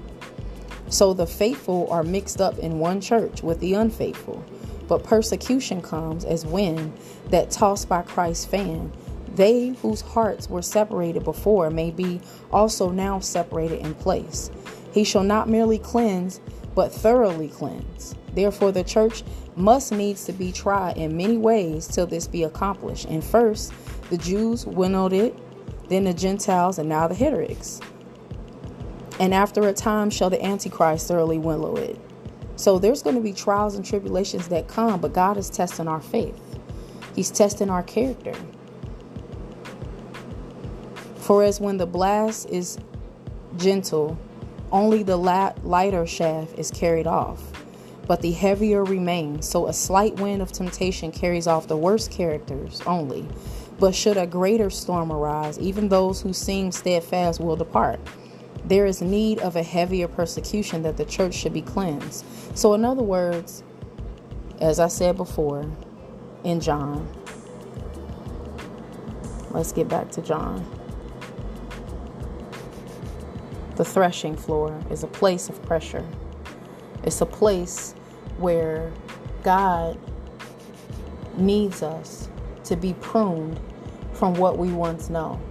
So 0.93 1.11
the 1.11 1.25
faithful 1.25 1.87
are 1.89 2.03
mixed 2.03 2.39
up 2.39 2.59
in 2.59 2.77
one 2.77 3.01
church 3.01 3.41
with 3.41 3.59
the 3.59 3.73
unfaithful. 3.73 4.45
But 4.87 5.03
persecution 5.03 5.81
comes 5.81 6.23
as 6.23 6.45
wind 6.45 6.93
that 7.31 7.49
tossed 7.49 7.89
by 7.89 8.03
Christ's 8.03 8.45
fan. 8.45 8.93
They 9.33 9.69
whose 9.69 10.01
hearts 10.01 10.51
were 10.51 10.61
separated 10.61 11.23
before 11.23 11.71
may 11.71 11.89
be 11.89 12.21
also 12.51 12.91
now 12.91 13.19
separated 13.21 13.79
in 13.79 13.95
place. 13.95 14.51
He 14.93 15.03
shall 15.03 15.23
not 15.23 15.49
merely 15.49 15.79
cleanse, 15.79 16.39
but 16.75 16.93
thoroughly 16.93 17.47
cleanse. 17.47 18.13
Therefore, 18.35 18.71
the 18.71 18.83
church 18.83 19.23
must 19.55 19.91
needs 19.91 20.25
to 20.25 20.31
be 20.31 20.51
tried 20.51 20.97
in 20.97 21.17
many 21.17 21.37
ways 21.37 21.87
till 21.87 22.05
this 22.05 22.27
be 22.27 22.43
accomplished. 22.43 23.05
And 23.05 23.23
first, 23.23 23.73
the 24.11 24.17
Jews 24.19 24.67
winnowed 24.67 25.13
it, 25.13 25.35
then 25.89 26.03
the 26.03 26.13
Gentiles, 26.13 26.77
and 26.77 26.87
now 26.87 27.07
the 27.07 27.15
heretics 27.15 27.81
and 29.23 29.33
after 29.33 29.65
a 29.69 29.71
time 29.71 30.09
shall 30.09 30.29
the 30.29 30.43
Antichrist 30.43 31.07
thoroughly 31.07 31.37
winnow 31.37 31.77
it. 31.77 31.97
So 32.57 32.77
there's 32.77 33.01
going 33.01 33.15
to 33.15 33.21
be 33.21 33.31
trials 33.31 33.75
and 33.75 33.85
tribulations 33.85 34.49
that 34.49 34.67
come, 34.67 34.99
but 34.99 35.13
God 35.13 35.37
is 35.37 35.49
testing 35.49 35.87
our 35.87 36.01
faith. 36.01 36.59
He's 37.15 37.31
testing 37.31 37.69
our 37.69 37.83
character. 37.83 38.33
For 41.15 41.41
as 41.41 41.61
when 41.61 41.77
the 41.77 41.85
blast 41.85 42.49
is 42.49 42.77
gentle 43.55 44.17
Only 44.73 45.03
the 45.03 45.17
lighter 45.17 46.07
shaft 46.07 46.57
is 46.57 46.71
carried 46.71 47.05
off, 47.05 47.39
but 48.07 48.21
the 48.23 48.31
heavier 48.31 48.83
remains. 48.83 49.47
So 49.47 49.67
a 49.67 49.73
slight 49.73 50.15
wind 50.15 50.41
of 50.41 50.51
temptation 50.51 51.11
carries 51.11 51.45
off 51.45 51.67
the 51.67 51.77
worst 51.77 52.09
characters 52.09 52.81
only. 52.87 53.27
But 53.79 53.93
should 53.93 54.17
a 54.17 54.25
greater 54.25 54.71
storm 54.71 55.11
arise, 55.11 55.59
even 55.59 55.89
those 55.89 56.21
who 56.21 56.33
seem 56.33 56.71
steadfast 56.71 57.39
will 57.39 57.55
depart. 57.55 57.99
There 58.65 58.85
is 58.85 59.01
need 59.01 59.39
of 59.39 59.55
a 59.55 59.63
heavier 59.63 60.07
persecution 60.07 60.83
that 60.83 60.97
the 60.97 61.05
church 61.05 61.33
should 61.33 61.53
be 61.53 61.61
cleansed. 61.61 62.25
So, 62.55 62.73
in 62.73 62.85
other 62.85 63.03
words, 63.03 63.63
as 64.61 64.79
I 64.79 64.87
said 64.87 65.17
before 65.17 65.69
in 66.43 66.59
John, 66.61 67.07
let's 69.51 69.71
get 69.71 69.89
back 69.89 70.11
to 70.11 70.21
John. 70.21 70.65
The 73.75 73.83
threshing 73.83 74.37
floor 74.37 74.79
is 74.89 75.03
a 75.03 75.07
place 75.07 75.49
of 75.49 75.61
pressure. 75.63 76.05
It's 77.03 77.19
a 77.21 77.25
place 77.25 77.95
where 78.37 78.93
God 79.43 79.99
needs 81.37 81.83
us 81.83 82.29
to 82.65 82.75
be 82.75 82.93
pruned 82.95 83.59
from 84.13 84.35
what 84.35 84.57
we 84.57 84.69
once 84.71 85.09
know. 85.09 85.41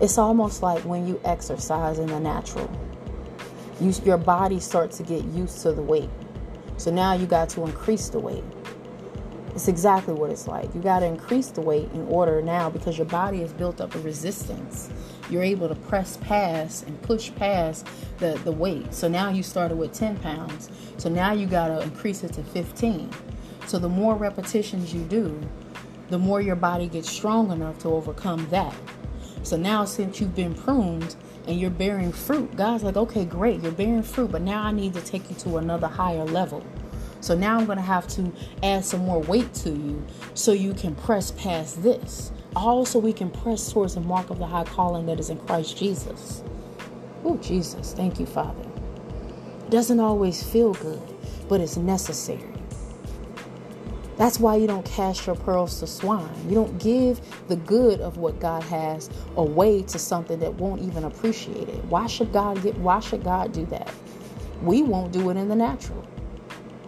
It's 0.00 0.16
almost 0.16 0.62
like 0.62 0.82
when 0.84 1.06
you 1.06 1.20
exercise 1.24 1.98
in 1.98 2.06
the 2.06 2.18
natural. 2.18 2.70
You, 3.80 3.92
your 4.04 4.16
body 4.16 4.58
starts 4.58 4.96
to 4.96 5.02
get 5.02 5.24
used 5.26 5.60
to 5.62 5.72
the 5.72 5.82
weight. 5.82 6.08
So 6.78 6.90
now 6.90 7.12
you 7.12 7.26
got 7.26 7.50
to 7.50 7.64
increase 7.64 8.08
the 8.08 8.18
weight. 8.18 8.44
It's 9.54 9.68
exactly 9.68 10.14
what 10.14 10.30
it's 10.30 10.46
like. 10.46 10.74
You 10.74 10.80
got 10.80 11.00
to 11.00 11.06
increase 11.06 11.48
the 11.48 11.60
weight 11.60 11.90
in 11.92 12.06
order 12.08 12.40
now 12.40 12.70
because 12.70 12.96
your 12.96 13.08
body 13.08 13.40
has 13.40 13.52
built 13.52 13.78
up 13.78 13.94
a 13.94 13.98
resistance. 13.98 14.88
You're 15.28 15.42
able 15.42 15.68
to 15.68 15.74
press 15.74 16.16
past 16.18 16.86
and 16.86 17.00
push 17.02 17.30
past 17.34 17.86
the, 18.18 18.40
the 18.44 18.52
weight. 18.52 18.94
So 18.94 19.06
now 19.06 19.28
you 19.28 19.42
started 19.42 19.76
with 19.76 19.92
10 19.92 20.16
pounds. 20.20 20.70
So 20.96 21.10
now 21.10 21.32
you 21.32 21.46
got 21.46 21.68
to 21.68 21.82
increase 21.82 22.24
it 22.24 22.32
to 22.34 22.42
15. 22.42 23.10
So 23.66 23.78
the 23.78 23.88
more 23.90 24.14
repetitions 24.14 24.94
you 24.94 25.02
do, 25.02 25.38
the 26.08 26.18
more 26.18 26.40
your 26.40 26.56
body 26.56 26.88
gets 26.88 27.10
strong 27.10 27.50
enough 27.50 27.78
to 27.80 27.88
overcome 27.88 28.48
that. 28.48 28.74
So 29.42 29.56
now, 29.56 29.84
since 29.84 30.20
you've 30.20 30.36
been 30.36 30.54
pruned, 30.54 31.16
and 31.46 31.58
you're 31.58 31.70
bearing 31.70 32.12
fruit, 32.12 32.54
God's 32.56 32.84
like, 32.84 32.96
okay, 32.96 33.24
great, 33.24 33.60
you're 33.60 33.72
bearing 33.72 34.02
fruit, 34.02 34.30
but 34.30 34.42
now 34.42 34.62
I 34.62 34.72
need 34.72 34.94
to 34.94 35.00
take 35.00 35.28
you 35.28 35.36
to 35.36 35.56
another 35.56 35.88
higher 35.88 36.24
level. 36.24 36.64
So 37.20 37.34
now 37.34 37.58
I'm 37.58 37.66
going 37.66 37.76
to 37.76 37.82
have 37.82 38.06
to 38.08 38.32
add 38.62 38.84
some 38.84 39.00
more 39.00 39.20
weight 39.20 39.52
to 39.54 39.70
you 39.70 40.06
so 40.34 40.52
you 40.52 40.72
can 40.72 40.94
press 40.94 41.32
past 41.32 41.82
this. 41.82 42.32
Also, 42.56 42.98
we 42.98 43.12
can 43.12 43.30
press 43.30 43.72
towards 43.72 43.94
the 43.94 44.00
mark 44.00 44.30
of 44.30 44.38
the 44.38 44.46
high 44.46 44.64
calling 44.64 45.06
that 45.06 45.20
is 45.20 45.28
in 45.30 45.38
Christ 45.38 45.76
Jesus. 45.76 46.42
Oh, 47.24 47.36
Jesus, 47.38 47.92
thank 47.92 48.18
you, 48.18 48.26
Father. 48.26 48.62
It 49.64 49.70
doesn't 49.70 50.00
always 50.00 50.42
feel 50.42 50.74
good, 50.74 51.02
but 51.48 51.60
it's 51.60 51.76
necessary. 51.76 52.59
That's 54.20 54.38
why 54.38 54.56
you 54.56 54.66
don't 54.66 54.84
cast 54.84 55.26
your 55.26 55.34
pearls 55.34 55.80
to 55.80 55.86
swine. 55.86 56.28
You 56.46 56.54
don't 56.54 56.78
give 56.78 57.22
the 57.48 57.56
good 57.56 58.02
of 58.02 58.18
what 58.18 58.38
God 58.38 58.62
has 58.64 59.08
away 59.36 59.80
to 59.84 59.98
something 59.98 60.38
that 60.40 60.52
won't 60.56 60.82
even 60.82 61.04
appreciate 61.04 61.70
it. 61.70 61.82
Why 61.86 62.06
should 62.06 62.30
God 62.30 62.62
get 62.62 62.76
why 62.76 63.00
should 63.00 63.24
God 63.24 63.54
do 63.54 63.64
that? 63.66 63.90
We 64.62 64.82
won't 64.82 65.10
do 65.10 65.30
it 65.30 65.38
in 65.38 65.48
the 65.48 65.56
natural. 65.56 66.06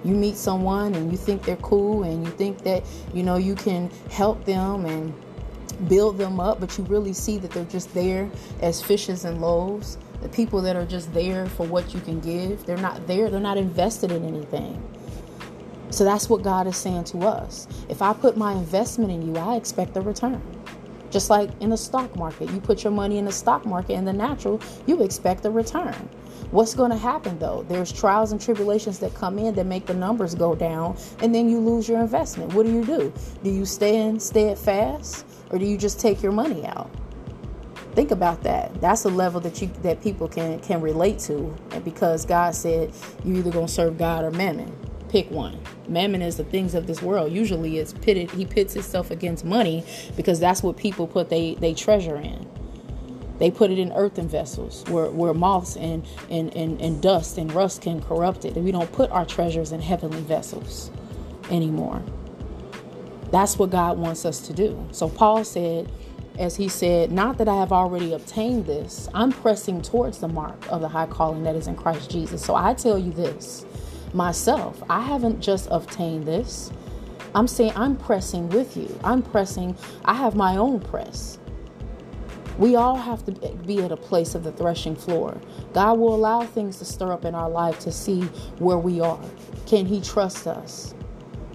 You 0.04 0.12
meet 0.12 0.36
someone 0.36 0.94
and 0.94 1.10
you 1.10 1.16
think 1.16 1.42
they're 1.42 1.56
cool 1.56 2.02
and 2.02 2.22
you 2.22 2.30
think 2.32 2.64
that, 2.64 2.84
you 3.14 3.22
know, 3.22 3.36
you 3.36 3.54
can 3.54 3.90
help 4.10 4.44
them 4.44 4.84
and 4.84 5.14
build 5.88 6.18
them 6.18 6.38
up, 6.38 6.60
but 6.60 6.76
you 6.76 6.84
really 6.84 7.14
see 7.14 7.38
that 7.38 7.50
they're 7.52 7.64
just 7.64 7.94
there 7.94 8.30
as 8.60 8.82
fishes 8.82 9.24
and 9.24 9.40
loaves. 9.40 9.96
The 10.20 10.28
people 10.28 10.60
that 10.60 10.76
are 10.76 10.84
just 10.84 11.10
there 11.14 11.46
for 11.46 11.66
what 11.66 11.94
you 11.94 12.00
can 12.02 12.20
give, 12.20 12.66
they're 12.66 12.76
not 12.76 13.06
there, 13.06 13.30
they're 13.30 13.40
not 13.40 13.56
invested 13.56 14.12
in 14.12 14.22
anything. 14.22 14.86
So 15.92 16.04
that's 16.04 16.30
what 16.30 16.42
God 16.42 16.66
is 16.66 16.76
saying 16.76 17.04
to 17.04 17.18
us. 17.18 17.68
If 17.90 18.00
I 18.00 18.14
put 18.14 18.34
my 18.34 18.54
investment 18.54 19.12
in 19.12 19.22
you, 19.22 19.38
I 19.38 19.56
expect 19.56 19.94
a 19.98 20.00
return. 20.00 20.42
Just 21.10 21.28
like 21.28 21.50
in 21.60 21.68
the 21.68 21.76
stock 21.76 22.16
market, 22.16 22.50
you 22.50 22.60
put 22.60 22.82
your 22.82 22.94
money 22.94 23.18
in 23.18 23.26
the 23.26 23.32
stock 23.32 23.66
market 23.66 23.92
in 23.92 24.06
the 24.06 24.12
natural, 24.12 24.58
you 24.86 25.02
expect 25.02 25.44
a 25.44 25.50
return. 25.50 26.08
What's 26.50 26.74
going 26.74 26.90
to 26.90 26.96
happen 26.96 27.38
though? 27.38 27.66
There's 27.68 27.92
trials 27.92 28.32
and 28.32 28.40
tribulations 28.40 28.98
that 29.00 29.14
come 29.14 29.38
in 29.38 29.54
that 29.54 29.66
make 29.66 29.84
the 29.84 29.92
numbers 29.92 30.34
go 30.34 30.54
down, 30.54 30.96
and 31.20 31.34
then 31.34 31.50
you 31.50 31.58
lose 31.58 31.90
your 31.90 32.00
investment. 32.00 32.54
What 32.54 32.64
do 32.64 32.72
you 32.72 32.86
do? 32.86 33.12
Do 33.44 33.50
you 33.50 33.66
stand 33.66 34.22
steadfast, 34.22 35.26
or 35.50 35.58
do 35.58 35.66
you 35.66 35.76
just 35.76 36.00
take 36.00 36.22
your 36.22 36.32
money 36.32 36.64
out? 36.66 36.90
Think 37.94 38.10
about 38.10 38.42
that. 38.44 38.80
That's 38.80 39.04
a 39.04 39.10
level 39.10 39.42
that 39.42 39.60
you 39.60 39.70
that 39.82 40.02
people 40.02 40.26
can 40.26 40.58
can 40.60 40.80
relate 40.80 41.18
to, 41.20 41.54
and 41.72 41.84
because 41.84 42.24
God 42.24 42.54
said 42.54 42.92
you're 43.22 43.36
either 43.36 43.50
gonna 43.50 43.68
serve 43.68 43.98
God 43.98 44.24
or 44.24 44.30
mammon 44.30 44.74
pick 45.12 45.30
one. 45.30 45.58
Mammon 45.88 46.22
is 46.22 46.38
the 46.38 46.44
things 46.44 46.74
of 46.74 46.86
this 46.86 47.02
world. 47.02 47.30
Usually 47.30 47.76
it's 47.76 47.92
pitted 47.92 48.30
he 48.30 48.46
pits 48.46 48.72
himself 48.72 49.10
against 49.10 49.44
money 49.44 49.84
because 50.16 50.40
that's 50.40 50.62
what 50.62 50.78
people 50.78 51.06
put 51.06 51.28
they, 51.28 51.54
they 51.56 51.74
treasure 51.74 52.16
in. 52.16 52.48
They 53.38 53.50
put 53.50 53.70
it 53.70 53.78
in 53.78 53.92
earthen 53.92 54.26
vessels 54.26 54.84
where, 54.88 55.10
where 55.10 55.34
moths 55.34 55.76
and, 55.76 56.06
and, 56.30 56.56
and, 56.56 56.80
and 56.80 57.02
dust 57.02 57.36
and 57.36 57.52
rust 57.52 57.82
can 57.82 58.00
corrupt 58.00 58.46
it. 58.46 58.54
We 58.54 58.72
don't 58.72 58.90
put 58.90 59.10
our 59.10 59.26
treasures 59.26 59.70
in 59.70 59.82
heavenly 59.82 60.22
vessels 60.22 60.90
anymore. 61.50 62.02
That's 63.30 63.58
what 63.58 63.68
God 63.68 63.98
wants 63.98 64.24
us 64.24 64.40
to 64.46 64.54
do. 64.54 64.88
So 64.92 65.10
Paul 65.10 65.44
said, 65.44 65.92
as 66.38 66.56
he 66.56 66.68
said, 66.68 67.12
Not 67.12 67.36
that 67.36 67.48
I 67.48 67.56
have 67.56 67.72
already 67.72 68.14
obtained 68.14 68.64
this, 68.64 69.10
I'm 69.12 69.30
pressing 69.30 69.82
towards 69.82 70.20
the 70.20 70.28
mark 70.28 70.66
of 70.70 70.80
the 70.80 70.88
high 70.88 71.06
calling 71.06 71.42
that 71.42 71.54
is 71.54 71.66
in 71.66 71.76
Christ 71.76 72.10
Jesus. 72.10 72.42
So 72.42 72.54
I 72.54 72.72
tell 72.72 72.98
you 72.98 73.12
this 73.12 73.66
myself. 74.14 74.82
I 74.88 75.00
haven't 75.00 75.40
just 75.40 75.68
obtained 75.70 76.26
this. 76.26 76.70
I'm 77.34 77.48
saying 77.48 77.72
I'm 77.76 77.96
pressing 77.96 78.48
with 78.50 78.76
you. 78.76 78.98
I'm 79.02 79.22
pressing, 79.22 79.76
I 80.04 80.14
have 80.14 80.34
my 80.34 80.56
own 80.56 80.80
press. 80.80 81.38
We 82.58 82.76
all 82.76 82.96
have 82.96 83.24
to 83.24 83.32
be 83.32 83.82
at 83.82 83.92
a 83.92 83.96
place 83.96 84.34
of 84.34 84.44
the 84.44 84.52
threshing 84.52 84.94
floor. 84.94 85.40
God 85.72 85.98
will 85.98 86.14
allow 86.14 86.42
things 86.42 86.78
to 86.78 86.84
stir 86.84 87.10
up 87.10 87.24
in 87.24 87.34
our 87.34 87.48
life 87.48 87.78
to 87.80 87.92
see 87.92 88.22
where 88.58 88.78
we 88.78 89.00
are. 89.00 89.20
Can 89.66 89.86
He 89.86 90.00
trust 90.00 90.46
us? 90.46 90.94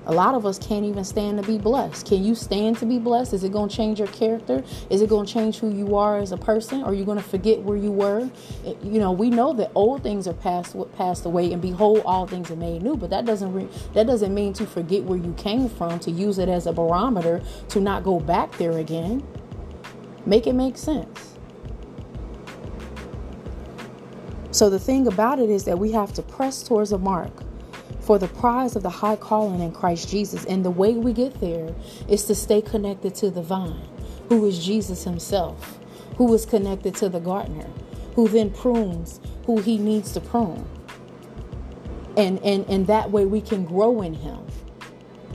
A 0.08 0.14
lot 0.14 0.36
of 0.36 0.46
us 0.46 0.58
can't 0.58 0.86
even 0.86 1.04
stand 1.04 1.38
to 1.38 1.46
be 1.46 1.58
blessed. 1.58 2.08
Can 2.08 2.24
you 2.24 2.34
stand 2.34 2.78
to 2.78 2.86
be 2.86 2.98
blessed? 2.98 3.34
Is 3.34 3.44
it 3.44 3.52
going 3.52 3.68
to 3.68 3.76
change 3.76 4.00
your 4.00 4.08
character? 4.08 4.64
Is 4.90 5.02
it 5.02 5.10
going 5.10 5.26
to 5.26 5.34
change 5.34 5.58
who 5.58 5.70
you 5.70 5.98
are 5.98 6.18
as 6.18 6.32
a 6.32 6.38
person? 6.38 6.82
Are 6.82 6.94
you 6.94 7.04
going 7.04 7.18
to 7.18 7.24
forget 7.24 7.60
where 7.60 7.76
you 7.76 7.92
were? 7.92 8.30
Eh, 8.66 8.74
you 8.82 9.00
know, 9.00 9.12
we 9.12 9.30
know 9.30 9.52
that 9.52 9.70
old 9.76 10.04
things 10.04 10.26
are 10.26 10.34
passed 10.34 10.78
passed 10.96 11.26
away, 11.26 11.52
and 11.52 11.62
behold, 11.62 12.04
all 12.06 12.26
things 12.26 12.50
are 12.50 12.56
made 12.56 12.84
new. 12.84 12.96
But 12.96 13.10
that 13.10 13.26
doesn't 13.26 13.52
re- 13.52 13.68
that 13.94 14.08
doesn't 14.08 14.34
mean 14.34 14.54
to 14.54 14.66
forget 14.66 15.04
where 15.04 15.20
you 15.20 15.34
came 15.34 15.68
from. 15.68 16.00
To 16.00 16.10
use 16.10 16.40
it 16.40 16.48
as 16.48 16.68
a 16.68 16.72
barometer 16.72 17.42
to 17.70 17.82
not 17.82 18.06
go 18.06 18.22
back 18.22 18.58
there 18.58 18.78
again. 18.78 19.28
Make 20.26 20.48
it 20.48 20.54
make 20.54 20.78
sense. 20.78 21.38
So 24.52 24.70
the 24.70 24.80
thing 24.80 25.06
about 25.06 25.40
it 25.40 25.50
is 25.50 25.66
that 25.66 25.78
we 25.78 25.92
have 25.92 26.14
to 26.14 26.22
press 26.22 26.64
towards 26.64 26.94
a 26.94 26.98
mark 26.98 27.44
for 28.08 28.18
the 28.18 28.28
prize 28.30 28.78
of 28.78 28.84
the 28.84 28.90
high 28.90 29.18
calling 29.18 29.60
in 29.60 29.74
Christ 29.74 30.08
Jesus. 30.08 30.46
And 30.46 30.64
the 30.64 30.72
way 30.72 30.94
we 30.94 31.12
get 31.12 31.42
there 31.42 31.76
is 32.08 32.24
to 32.28 32.36
stay 32.36 32.62
connected 32.62 33.14
to 33.16 33.30
the 33.30 33.42
vine, 33.42 33.86
who 34.30 34.46
is 34.46 34.66
Jesus 34.66 35.04
himself, 35.04 35.78
who 36.16 36.34
is 36.34 36.46
connected 36.46 36.96
to 36.96 37.10
the 37.10 37.20
gardener, 37.20 37.68
who 38.16 38.30
then 38.30 38.50
prunes 38.50 39.20
who 39.46 39.60
he 39.60 39.78
needs 39.78 40.14
to 40.14 40.22
prune. 40.22 40.66
And, 42.16 42.40
and, 42.44 42.66
and 42.70 42.88
that 42.88 43.12
way 43.12 43.26
we 43.26 43.42
can 43.42 43.66
grow 43.66 44.02
in 44.02 44.14
him. 44.14 44.40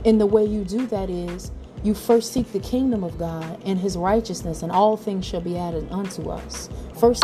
And 0.03 0.19
the 0.19 0.25
way 0.25 0.43
you 0.43 0.65
do 0.65 0.87
that 0.87 1.11
is 1.11 1.51
you 1.83 1.93
first 1.93 2.33
seek 2.33 2.53
the 2.53 2.59
kingdom 2.59 3.03
of 3.03 3.19
God 3.19 3.61
and 3.65 3.77
his 3.77 3.95
righteousness, 3.95 4.63
and 4.63 4.71
all 4.71 4.97
things 4.97 5.27
shall 5.27 5.41
be 5.41 5.59
added 5.59 5.87
unto 5.91 6.27
us. 6.31 6.69
First, 6.99 7.23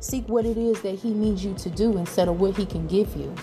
Seek 0.00 0.28
what 0.28 0.44
it 0.44 0.56
is 0.56 0.80
that 0.82 0.96
He 0.96 1.10
needs 1.10 1.44
you 1.44 1.54
to 1.54 1.70
do 1.70 1.96
instead 1.98 2.28
of 2.28 2.40
what 2.40 2.56
He 2.56 2.66
can 2.66 2.86
give 2.86 3.16
you. 3.16 3.34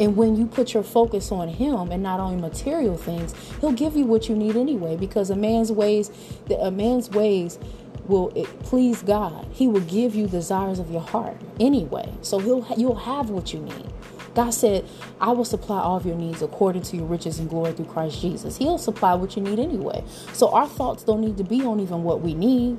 And 0.00 0.16
when 0.16 0.34
you 0.36 0.46
put 0.46 0.74
your 0.74 0.82
focus 0.82 1.30
on 1.30 1.48
Him 1.48 1.92
and 1.92 2.02
not 2.02 2.20
on 2.20 2.40
material 2.40 2.96
things, 2.96 3.34
He'll 3.60 3.72
give 3.72 3.96
you 3.96 4.06
what 4.06 4.28
you 4.28 4.34
need 4.34 4.56
anyway. 4.56 4.96
Because 4.96 5.30
a 5.30 5.36
man's 5.36 5.70
ways, 5.70 6.10
a 6.58 6.70
man's 6.70 7.10
ways 7.10 7.58
will 8.06 8.30
please 8.62 9.02
God. 9.02 9.46
He 9.52 9.68
will 9.68 9.80
give 9.80 10.14
you 10.14 10.26
desires 10.26 10.78
of 10.78 10.90
your 10.90 11.00
heart 11.00 11.36
anyway. 11.60 12.12
So 12.22 12.38
He'll 12.38 12.66
you'll 12.76 12.96
have 12.96 13.30
what 13.30 13.52
you 13.52 13.60
need. 13.60 13.86
God 14.34 14.50
said, 14.50 14.84
I 15.20 15.30
will 15.30 15.44
supply 15.44 15.78
all 15.78 15.96
of 15.96 16.04
your 16.04 16.16
needs 16.16 16.42
according 16.42 16.82
to 16.82 16.96
your 16.96 17.06
riches 17.06 17.38
and 17.38 17.48
glory 17.48 17.72
through 17.72 17.84
Christ 17.84 18.20
Jesus. 18.20 18.56
He'll 18.56 18.78
supply 18.78 19.14
what 19.14 19.36
you 19.36 19.42
need 19.42 19.60
anyway. 19.60 20.02
So 20.32 20.50
our 20.52 20.66
thoughts 20.66 21.04
don't 21.04 21.20
need 21.20 21.36
to 21.36 21.44
be 21.44 21.62
on 21.62 21.78
even 21.78 22.02
what 22.02 22.20
we 22.20 22.34
need. 22.34 22.78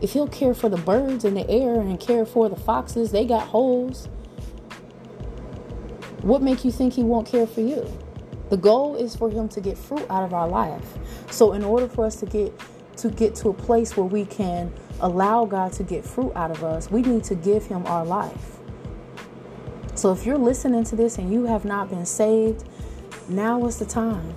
If 0.00 0.12
he'll 0.12 0.28
care 0.28 0.54
for 0.54 0.68
the 0.68 0.76
birds 0.76 1.24
in 1.24 1.34
the 1.34 1.48
air 1.48 1.80
and 1.80 1.98
care 1.98 2.24
for 2.24 2.48
the 2.48 2.56
foxes, 2.56 3.10
they 3.10 3.24
got 3.24 3.48
holes. 3.48 4.06
What 6.22 6.42
make 6.42 6.64
you 6.64 6.70
think 6.70 6.94
he 6.94 7.02
won't 7.02 7.26
care 7.26 7.46
for 7.46 7.60
you? 7.60 7.86
The 8.50 8.56
goal 8.56 8.96
is 8.96 9.14
for 9.14 9.30
him 9.30 9.48
to 9.50 9.60
get 9.60 9.76
fruit 9.76 10.06
out 10.08 10.22
of 10.22 10.32
our 10.32 10.48
life. 10.48 10.98
So 11.30 11.52
in 11.52 11.64
order 11.64 11.88
for 11.88 12.06
us 12.06 12.16
to 12.16 12.26
get 12.26 12.52
to 12.98 13.10
get 13.10 13.34
to 13.36 13.48
a 13.48 13.54
place 13.54 13.96
where 13.96 14.06
we 14.06 14.24
can 14.24 14.72
allow 15.00 15.44
God 15.44 15.72
to 15.74 15.82
get 15.82 16.04
fruit 16.04 16.32
out 16.34 16.50
of 16.50 16.64
us, 16.64 16.90
we 16.90 17.02
need 17.02 17.24
to 17.24 17.34
give 17.34 17.66
Him 17.66 17.86
our 17.86 18.04
life. 18.04 18.58
So 19.94 20.12
if 20.12 20.26
you're 20.26 20.38
listening 20.38 20.84
to 20.84 20.96
this 20.96 21.18
and 21.18 21.32
you 21.32 21.44
have 21.44 21.64
not 21.64 21.88
been 21.88 22.06
saved, 22.06 22.64
now 23.28 23.66
is 23.66 23.78
the 23.78 23.86
time. 23.86 24.34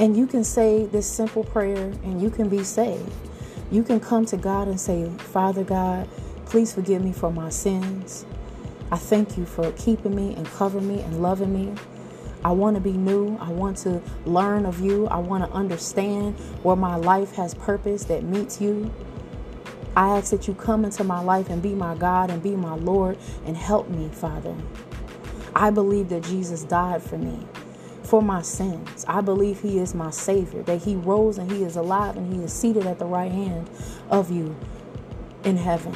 And 0.00 0.16
you 0.16 0.26
can 0.26 0.44
say 0.44 0.86
this 0.86 1.06
simple 1.06 1.44
prayer 1.44 1.92
and 2.04 2.22
you 2.22 2.30
can 2.30 2.48
be 2.48 2.62
saved. 2.62 3.12
You 3.70 3.82
can 3.82 4.00
come 4.00 4.24
to 4.26 4.36
God 4.36 4.68
and 4.68 4.80
say, 4.80 5.10
Father 5.18 5.62
God, 5.62 6.08
please 6.46 6.72
forgive 6.72 7.04
me 7.04 7.12
for 7.12 7.30
my 7.30 7.50
sins. 7.50 8.24
I 8.90 8.96
thank 8.96 9.36
you 9.36 9.44
for 9.44 9.70
keeping 9.72 10.16
me 10.16 10.34
and 10.34 10.46
covering 10.46 10.88
me 10.88 11.02
and 11.02 11.20
loving 11.20 11.52
me. 11.52 11.74
I 12.44 12.52
want 12.52 12.76
to 12.76 12.80
be 12.80 12.92
new. 12.92 13.36
I 13.38 13.50
want 13.50 13.76
to 13.78 14.00
learn 14.24 14.64
of 14.64 14.80
you. 14.80 15.06
I 15.08 15.18
want 15.18 15.44
to 15.44 15.50
understand 15.52 16.36
where 16.62 16.76
my 16.76 16.96
life 16.96 17.34
has 17.34 17.52
purpose 17.52 18.04
that 18.04 18.24
meets 18.24 18.60
you. 18.60 18.90
I 19.94 20.16
ask 20.16 20.30
that 20.30 20.48
you 20.48 20.54
come 20.54 20.84
into 20.84 21.04
my 21.04 21.20
life 21.20 21.50
and 21.50 21.60
be 21.60 21.74
my 21.74 21.94
God 21.94 22.30
and 22.30 22.42
be 22.42 22.56
my 22.56 22.74
Lord 22.74 23.18
and 23.44 23.56
help 23.56 23.90
me, 23.90 24.08
Father. 24.08 24.54
I 25.54 25.70
believe 25.70 26.08
that 26.10 26.22
Jesus 26.22 26.62
died 26.62 27.02
for 27.02 27.18
me, 27.18 27.38
for 28.08 28.22
my 28.22 28.42
sins. 28.42 29.04
I 29.06 29.20
believe 29.20 29.60
he 29.60 29.78
is 29.78 29.94
my 29.94 30.10
Savior, 30.10 30.62
that 30.62 30.82
he 30.82 30.96
rose 30.96 31.38
and 31.38 31.50
he 31.50 31.62
is 31.62 31.76
alive 31.76 32.16
and 32.16 32.32
he 32.32 32.42
is 32.42 32.52
seated 32.52 32.86
at 32.86 32.98
the 32.98 33.04
right 33.04 33.30
hand 33.30 33.68
of 34.10 34.30
you 34.30 34.56
in 35.44 35.56
heaven. 35.56 35.94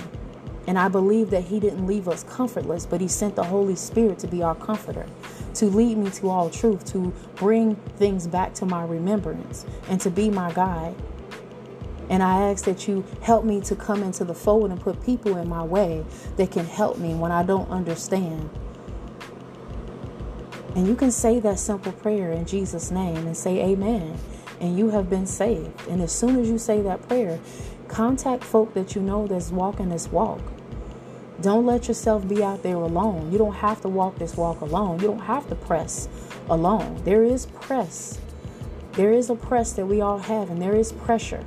And 0.67 0.79
I 0.79 0.89
believe 0.89 1.31
that 1.31 1.45
He 1.45 1.59
didn't 1.59 1.87
leave 1.87 2.09
us 2.09 2.25
comfortless, 2.25 2.87
but 2.87 3.01
He 3.01 3.09
sent 3.09 3.35
the 3.35 3.45
Holy 3.45 3.75
Spirit 3.75 4.19
to 4.21 4.29
be 4.29 4.43
our 4.43 4.55
comforter, 4.55 5.07
to 5.55 5.67
lead 5.67 5.99
me 5.99 6.11
to 6.11 6.31
all 6.31 6.51
truth, 6.51 6.85
to 6.93 7.13
bring 7.35 7.75
things 7.97 8.27
back 8.27 8.55
to 8.55 8.67
my 8.67 8.85
remembrance, 8.85 9.67
and 9.89 10.01
to 10.01 10.11
be 10.11 10.31
my 10.31 10.53
guide. 10.53 10.95
And 12.09 12.23
I 12.23 12.51
ask 12.51 12.65
that 12.67 12.87
you 12.87 13.05
help 13.23 13.45
me 13.45 13.61
to 13.63 13.75
come 13.75 14.03
into 14.03 14.25
the 14.25 14.35
fold 14.35 14.71
and 14.71 14.81
put 14.81 15.03
people 15.05 15.37
in 15.37 15.49
my 15.49 15.63
way 15.63 16.05
that 16.37 16.51
can 16.51 16.67
help 16.67 16.99
me 16.99 17.15
when 17.15 17.33
I 17.33 17.43
don't 17.43 17.69
understand. 17.71 18.51
And 20.75 20.87
you 20.87 20.95
can 20.95 21.11
say 21.11 21.39
that 21.41 21.59
simple 21.59 21.93
prayer 21.93 22.33
in 22.33 22.47
Jesus' 22.47 22.91
name 22.91 23.27
and 23.27 23.37
say 23.37 23.63
amen. 23.63 24.19
And 24.61 24.79
you 24.79 24.91
have 24.91 25.11
been 25.11 25.27
saved. 25.27 25.89
And 25.89 26.01
as 26.01 26.13
soon 26.13 26.39
as 26.41 26.49
you 26.49 26.57
say 26.59 26.81
that 26.83 27.07
prayer, 27.09 27.41
contact 27.89 28.43
folk 28.43 28.73
that 28.75 28.95
you 28.95 29.03
know 29.03 29.27
that's 29.27 29.51
walking 29.51 29.91
this 29.91 30.09
walk. 30.09 30.41
Don't 31.41 31.67
let 31.67 31.89
yourself 31.89 32.27
be 32.29 32.43
out 32.43 32.63
there 32.63 32.77
alone. 32.77 33.33
You 33.33 33.39
don't 33.39 33.57
have 33.57 33.81
to 33.83 33.89
walk 33.89 34.19
this 34.19 34.37
walk 34.37 34.61
alone. 34.61 35.01
You 35.01 35.09
don't 35.09 35.21
have 35.21 35.49
to 35.49 35.57
press 35.57 36.09
alone. 36.49 37.03
There 37.05 37.25
is 37.25 37.47
press. 37.47 38.21
There 38.93 39.13
is 39.13 39.29
a 39.29 39.35
press 39.35 39.73
that 39.73 39.87
we 39.87 40.01
all 40.01 40.19
have, 40.19 40.51
and 40.51 40.63
there 40.63 40.77
is 40.77 40.93
pressure. 40.93 41.45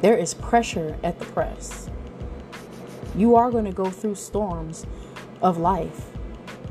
There 0.00 0.16
is 0.16 0.34
pressure 0.34 0.96
at 1.02 1.18
the 1.18 1.24
press. 1.24 1.90
You 3.16 3.34
are 3.34 3.50
going 3.50 3.64
to 3.64 3.72
go 3.72 3.90
through 3.90 4.14
storms 4.14 4.86
of 5.42 5.58
life. 5.58 6.15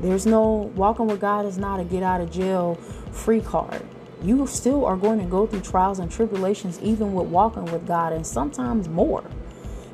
There's 0.00 0.26
no 0.26 0.72
walking 0.76 1.06
with 1.06 1.20
God 1.20 1.46
is 1.46 1.58
not 1.58 1.80
a 1.80 1.84
get 1.84 2.02
out 2.02 2.20
of 2.20 2.30
jail 2.30 2.74
free 3.12 3.40
card. 3.40 3.82
You 4.22 4.46
still 4.46 4.84
are 4.84 4.96
going 4.96 5.18
to 5.20 5.26
go 5.26 5.46
through 5.46 5.60
trials 5.60 5.98
and 5.98 6.10
tribulations 6.10 6.80
even 6.80 7.12
with 7.12 7.26
walking 7.26 7.66
with 7.66 7.86
God 7.86 8.12
and 8.12 8.26
sometimes 8.26 8.88
more 8.88 9.24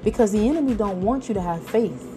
because 0.04 0.32
the 0.32 0.48
enemy 0.48 0.74
don't 0.74 1.00
want 1.02 1.28
you 1.28 1.34
to 1.34 1.40
have 1.40 1.64
faith. 1.66 2.08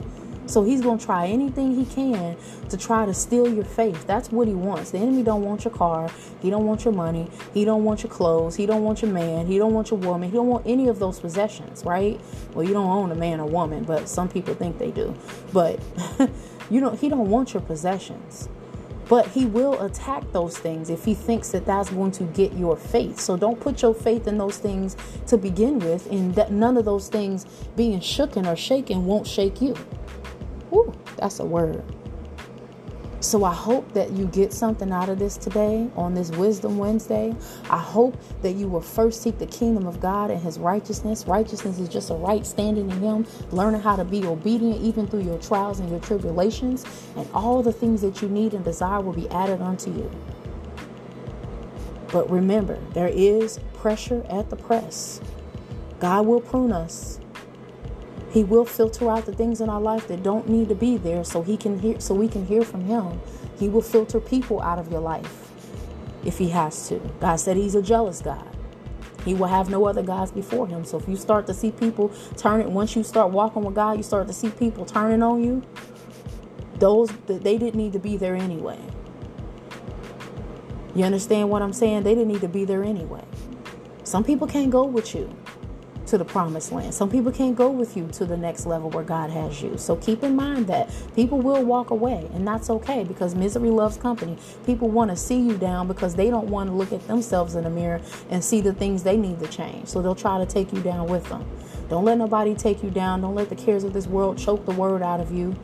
So 0.47 0.63
he's 0.63 0.81
going 0.81 0.99
to 0.99 1.05
try 1.05 1.27
anything 1.27 1.75
he 1.75 1.85
can 1.85 2.37
to 2.69 2.77
try 2.77 3.05
to 3.05 3.13
steal 3.13 3.51
your 3.51 3.63
faith. 3.63 4.05
That's 4.05 4.31
what 4.31 4.47
he 4.47 4.53
wants. 4.53 4.91
The 4.91 4.99
enemy 4.99 5.23
don't 5.23 5.43
want 5.43 5.65
your 5.65 5.73
car. 5.73 6.11
He 6.41 6.51
don't 6.51 6.65
want 6.65 6.85
your 6.85 6.93
money. 6.93 7.29
He 7.53 7.65
don't 7.65 7.83
want 7.83 8.03
your 8.03 8.11
clothes. 8.11 8.55
He 8.55 8.67
don't 8.67 8.83
want 8.83 9.01
your 9.01 9.11
man. 9.11 9.47
He 9.47 9.57
don't 9.57 9.73
want 9.73 9.89
your 9.89 9.99
woman. 9.99 10.29
He 10.29 10.35
don't 10.35 10.47
want 10.47 10.67
any 10.67 10.87
of 10.87 10.99
those 10.99 11.19
possessions, 11.19 11.83
right? 11.83 12.19
Well, 12.53 12.65
you 12.65 12.73
don't 12.73 12.85
own 12.89 13.11
a 13.11 13.15
man 13.15 13.39
or 13.39 13.47
woman, 13.47 13.85
but 13.85 14.07
some 14.07 14.29
people 14.29 14.53
think 14.53 14.77
they 14.77 14.91
do. 14.91 15.15
But 15.51 15.79
you 16.69 16.80
don't 16.80 16.99
he 16.99 17.10
don't 17.10 17.30
want 17.30 17.54
your 17.54 17.62
possessions. 17.62 18.49
But 19.08 19.28
he 19.28 19.45
will 19.45 19.80
attack 19.84 20.32
those 20.32 20.58
things 20.58 20.89
if 20.89 21.06
he 21.06 21.13
thinks 21.13 21.49
that 21.49 21.65
that's 21.65 21.91
going 21.91 22.12
to 22.13 22.23
get 22.23 22.54
your 22.54 22.75
faith. 22.75 23.19
So 23.19 23.38
don't 23.38 23.60
put 23.60 23.84
your 23.84 23.93
faith 23.93 24.28
in 24.28 24.39
those 24.39 24.58
things 24.58 24.97
to 25.28 25.38
begin 25.38 25.78
with, 25.78 26.10
and 26.12 26.34
that 26.34 26.51
none 26.51 26.75
of 26.75 26.86
those 26.86 27.08
things 27.08 27.45
being 27.75 27.99
shooken 27.99 28.51
or 28.51 28.56
shaken 28.56 29.06
won't 29.06 29.28
shake 29.28 29.62
you. 29.62 29.75
Ooh, 30.73 30.91
that's 31.17 31.39
a 31.39 31.45
word. 31.45 31.84
So 33.21 33.43
I 33.43 33.54
hope 33.54 33.91
that 33.93 34.12
you 34.12 34.28
get 34.28 34.54
something 34.54 34.91
out 34.91 35.10
of 35.10 35.17
this 35.17 35.36
today 35.36 35.89
on 35.95 36.13
this 36.13 36.30
Wisdom 36.32 36.78
Wednesday. 36.78 37.36
I 37.69 37.80
hope 37.80 38.17
that 38.43 38.51
you 38.51 38.67
will 38.67 38.82
first 38.82 39.23
seek 39.23 39.39
the 39.39 39.47
kingdom 39.47 39.88
of 39.88 39.99
God 39.99 40.30
and 40.30 40.39
his 40.39 40.60
righteousness. 40.60 41.25
Righteousness 41.25 41.80
is 41.80 41.89
just 41.89 42.12
a 42.12 42.13
right 42.13 42.45
standing 42.45 42.89
in 42.91 42.99
him, 42.99 43.25
learning 43.51 43.82
how 43.82 43.95
to 43.95 44.06
be 44.06 44.23
obedient 44.25 44.82
even 44.82 45.08
through 45.08 45.23
your 45.23 45.39
trials 45.39 45.80
and 45.80 45.89
your 45.89 45.99
tribulations, 46.01 46.86
and 47.15 47.28
all 47.34 47.63
the 47.63 47.73
things 47.73 48.01
that 48.01 48.21
you 48.21 48.28
need 48.28 48.54
and 48.54 48.63
desire 48.63 49.01
will 49.01 49.13
be 49.13 49.28
added 49.30 49.60
unto 49.62 49.91
you. 49.91 50.12
But 52.12 52.30
remember, 52.30 52.80
there 52.93 53.10
is 53.10 53.60
pressure 53.73 54.23
at 54.30 54.49
the 54.49 54.56
press. 54.56 55.19
God 55.99 56.28
will 56.28 56.41
prune 56.41 56.71
us. 56.71 57.19
He 58.35 58.43
will 58.43 58.65
filter 58.65 59.09
out 59.09 59.25
the 59.25 59.31
things 59.31 59.61
in 59.61 59.69
our 59.69 59.79
life 59.79 60.09
that 60.09 60.21
don't 60.21 60.49
need 60.49 60.67
to 60.67 60.75
be 60.75 60.97
there 60.97 61.23
so 61.23 61.41
he 61.41 61.55
can 61.55 61.79
hear 61.79 62.01
so 62.01 62.13
we 62.13 62.27
can 62.27 62.45
hear 62.45 62.63
from 62.63 62.83
him. 62.83 63.21
He 63.57 63.69
will 63.69 63.81
filter 63.81 64.19
people 64.19 64.61
out 64.61 64.77
of 64.77 64.91
your 64.91 64.99
life 64.99 65.53
if 66.25 66.37
he 66.37 66.49
has 66.49 66.89
to. 66.89 66.99
God 67.21 67.37
said 67.37 67.55
he's 67.55 67.75
a 67.75 67.81
jealous 67.81 68.19
God. 68.19 68.45
He 69.23 69.33
will 69.33 69.47
have 69.47 69.69
no 69.69 69.87
other 69.87 70.03
gods 70.03 70.33
before 70.33 70.67
him. 70.67 70.83
So 70.83 70.97
if 70.97 71.07
you 71.07 71.15
start 71.15 71.47
to 71.47 71.53
see 71.53 71.71
people 71.71 72.11
turning, 72.35 72.73
once 72.73 72.93
you 72.93 73.03
start 73.03 73.31
walking 73.31 73.63
with 73.63 73.73
God, 73.73 73.95
you 73.95 74.03
start 74.03 74.27
to 74.27 74.33
see 74.33 74.49
people 74.49 74.83
turning 74.83 75.23
on 75.23 75.41
you. 75.41 75.63
Those 76.77 77.07
that 77.27 77.41
they 77.41 77.57
didn't 77.57 77.75
need 77.75 77.93
to 77.93 77.99
be 77.99 78.17
there 78.17 78.35
anyway. 78.35 78.79
You 80.93 81.05
understand 81.05 81.49
what 81.49 81.61
I'm 81.61 81.71
saying? 81.71 82.03
They 82.03 82.15
didn't 82.15 82.33
need 82.33 82.41
to 82.41 82.49
be 82.49 82.65
there 82.65 82.83
anyway. 82.83 83.23
Some 84.03 84.25
people 84.25 84.45
can't 84.45 84.71
go 84.71 84.83
with 84.83 85.15
you 85.15 85.33
to 86.07 86.17
the 86.17 86.25
promised 86.25 86.71
land. 86.71 86.93
Some 86.93 87.09
people 87.09 87.31
can't 87.31 87.55
go 87.55 87.69
with 87.69 87.97
you 87.97 88.07
to 88.13 88.25
the 88.25 88.37
next 88.37 88.65
level 88.65 88.89
where 88.89 89.03
God 89.03 89.29
has 89.29 89.61
you. 89.61 89.77
So 89.77 89.95
keep 89.95 90.23
in 90.23 90.35
mind 90.35 90.67
that 90.67 90.89
people 91.15 91.39
will 91.39 91.63
walk 91.63 91.89
away, 91.89 92.29
and 92.33 92.47
that's 92.47 92.69
okay 92.69 93.03
because 93.03 93.35
misery 93.35 93.69
loves 93.69 93.97
company. 93.97 94.37
People 94.65 94.89
want 94.89 95.11
to 95.11 95.17
see 95.17 95.39
you 95.39 95.57
down 95.57 95.87
because 95.87 96.15
they 96.15 96.29
don't 96.29 96.47
want 96.47 96.69
to 96.69 96.75
look 96.75 96.91
at 96.91 97.05
themselves 97.07 97.55
in 97.55 97.63
the 97.63 97.69
mirror 97.69 98.01
and 98.29 98.43
see 98.43 98.61
the 98.61 98.73
things 98.73 99.03
they 99.03 99.17
need 99.17 99.39
to 99.39 99.47
change. 99.47 99.87
So 99.87 100.01
they'll 100.01 100.15
try 100.15 100.37
to 100.37 100.45
take 100.45 100.71
you 100.73 100.81
down 100.81 101.07
with 101.07 101.27
them. 101.29 101.45
Don't 101.89 102.05
let 102.05 102.17
nobody 102.17 102.55
take 102.55 102.83
you 102.83 102.89
down. 102.89 103.21
Don't 103.21 103.35
let 103.35 103.49
the 103.49 103.55
cares 103.55 103.83
of 103.83 103.93
this 103.93 104.07
world 104.07 104.37
choke 104.37 104.65
the 104.65 104.71
word 104.73 105.01
out 105.01 105.19
of 105.19 105.31
you. 105.31 105.55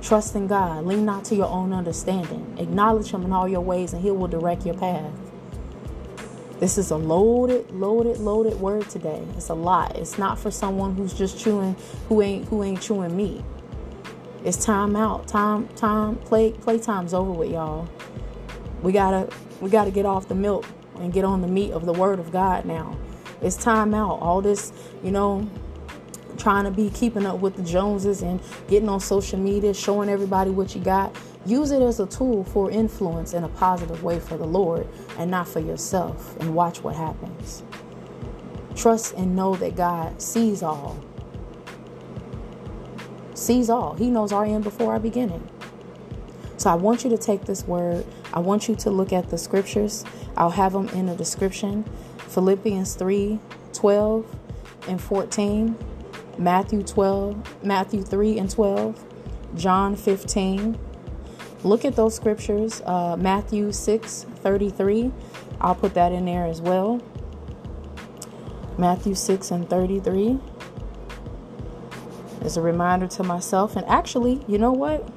Trust 0.00 0.34
in 0.34 0.46
God. 0.46 0.84
Lean 0.84 1.04
not 1.04 1.24
to 1.26 1.34
your 1.34 1.48
own 1.48 1.72
understanding. 1.72 2.56
Acknowledge 2.58 3.10
Him 3.10 3.24
in 3.24 3.32
all 3.32 3.48
your 3.48 3.62
ways, 3.62 3.92
and 3.92 4.02
He 4.02 4.10
will 4.10 4.28
direct 4.28 4.66
your 4.66 4.74
path. 4.74 5.10
This 6.60 6.78
is 6.78 6.90
a 6.90 6.96
loaded, 6.96 7.70
loaded, 7.72 8.18
loaded 8.18 8.60
word 8.60 8.88
today. 8.88 9.22
It's 9.36 9.48
a 9.48 9.54
lot. 9.54 9.96
It's 9.96 10.18
not 10.18 10.38
for 10.38 10.50
someone 10.50 10.94
who's 10.94 11.12
just 11.12 11.38
chewing, 11.38 11.76
who 12.08 12.22
ain't 12.22 12.48
who 12.48 12.62
ain't 12.62 12.80
chewing 12.80 13.16
meat. 13.16 13.42
It's 14.44 14.64
time 14.64 14.94
out. 14.94 15.26
Time, 15.26 15.68
time, 15.68 16.16
play 16.16 16.52
playtime's 16.52 17.12
over 17.12 17.32
with 17.32 17.50
y'all. 17.50 17.88
We 18.82 18.92
gotta 18.92 19.28
we 19.60 19.68
gotta 19.68 19.90
get 19.90 20.06
off 20.06 20.28
the 20.28 20.34
milk 20.34 20.66
and 20.96 21.12
get 21.12 21.24
on 21.24 21.40
the 21.40 21.48
meat 21.48 21.72
of 21.72 21.86
the 21.86 21.92
word 21.92 22.20
of 22.20 22.30
God 22.30 22.64
now. 22.64 22.96
It's 23.42 23.56
time 23.56 23.92
out. 23.92 24.20
All 24.20 24.40
this, 24.40 24.72
you 25.02 25.10
know, 25.10 25.48
trying 26.38 26.64
to 26.64 26.70
be 26.70 26.88
keeping 26.90 27.26
up 27.26 27.40
with 27.40 27.56
the 27.56 27.62
Joneses 27.62 28.22
and 28.22 28.40
getting 28.68 28.88
on 28.88 29.00
social 29.00 29.38
media, 29.38 29.74
showing 29.74 30.08
everybody 30.08 30.50
what 30.50 30.74
you 30.74 30.80
got. 30.80 31.14
Use 31.46 31.70
it 31.70 31.82
as 31.82 32.00
a 32.00 32.06
tool 32.06 32.44
for 32.44 32.70
influence 32.70 33.34
in 33.34 33.44
a 33.44 33.48
positive 33.48 34.02
way 34.02 34.18
for 34.18 34.36
the 34.36 34.46
Lord 34.46 34.88
and 35.18 35.30
not 35.30 35.46
for 35.46 35.60
yourself, 35.60 36.38
and 36.40 36.54
watch 36.54 36.82
what 36.82 36.96
happens. 36.96 37.62
Trust 38.74 39.14
and 39.14 39.36
know 39.36 39.54
that 39.56 39.76
God 39.76 40.20
sees 40.20 40.62
all. 40.62 40.98
Sees 43.34 43.68
all. 43.68 43.94
He 43.94 44.10
knows 44.10 44.32
our 44.32 44.44
end 44.44 44.64
before 44.64 44.92
our 44.92 45.00
beginning. 45.00 45.46
So 46.56 46.70
I 46.70 46.74
want 46.74 47.04
you 47.04 47.10
to 47.10 47.18
take 47.18 47.44
this 47.44 47.66
word. 47.66 48.06
I 48.32 48.38
want 48.38 48.68
you 48.68 48.74
to 48.76 48.90
look 48.90 49.12
at 49.12 49.28
the 49.28 49.36
scriptures. 49.36 50.04
I'll 50.36 50.50
have 50.50 50.72
them 50.72 50.88
in 50.90 51.06
the 51.06 51.14
description. 51.14 51.84
Philippians 52.16 52.94
3 52.94 53.38
12 53.72 54.36
and 54.88 55.00
14, 55.00 55.76
Matthew 56.38 56.82
12, 56.82 57.64
Matthew 57.64 58.02
3 58.02 58.38
and 58.38 58.50
12, 58.50 59.04
John 59.56 59.96
15, 59.96 60.78
look 61.64 61.84
at 61.84 61.96
those 61.96 62.14
scriptures 62.14 62.80
uh, 62.82 63.16
matthew 63.16 63.72
6 63.72 64.26
33 64.36 65.12
i'll 65.60 65.74
put 65.74 65.94
that 65.94 66.12
in 66.12 66.24
there 66.24 66.46
as 66.46 66.60
well 66.60 67.02
matthew 68.78 69.14
6 69.14 69.50
and 69.50 69.68
33 69.68 70.38
as 72.42 72.56
a 72.56 72.60
reminder 72.60 73.06
to 73.06 73.22
myself 73.22 73.76
and 73.76 73.86
actually 73.86 74.44
you 74.46 74.58
know 74.58 74.72
what 74.72 75.08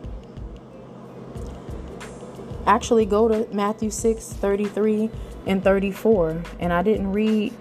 actually 2.67 3.05
go 3.05 3.27
to 3.27 3.47
Matthew 3.53 3.89
6 3.89 4.33
33 4.33 5.09
and 5.47 5.63
34. 5.63 6.43
And 6.59 6.73
I 6.73 6.83
didn't 6.83 7.11
read 7.13 7.53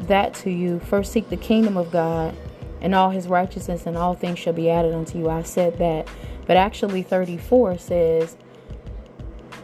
that 0.00 0.34
to 0.34 0.50
you. 0.50 0.80
First, 0.80 1.12
seek 1.12 1.30
the 1.30 1.36
kingdom 1.36 1.76
of 1.76 1.90
God 1.90 2.36
and 2.80 2.94
all 2.94 3.10
his 3.10 3.28
righteousness, 3.28 3.86
and 3.86 3.96
all 3.96 4.14
things 4.14 4.40
shall 4.40 4.52
be 4.52 4.68
added 4.68 4.92
unto 4.92 5.16
you. 5.16 5.30
I 5.30 5.44
said 5.44 5.78
that. 5.78 6.08
But 6.46 6.56
actually, 6.56 7.02
34 7.02 7.78
says, 7.78 8.36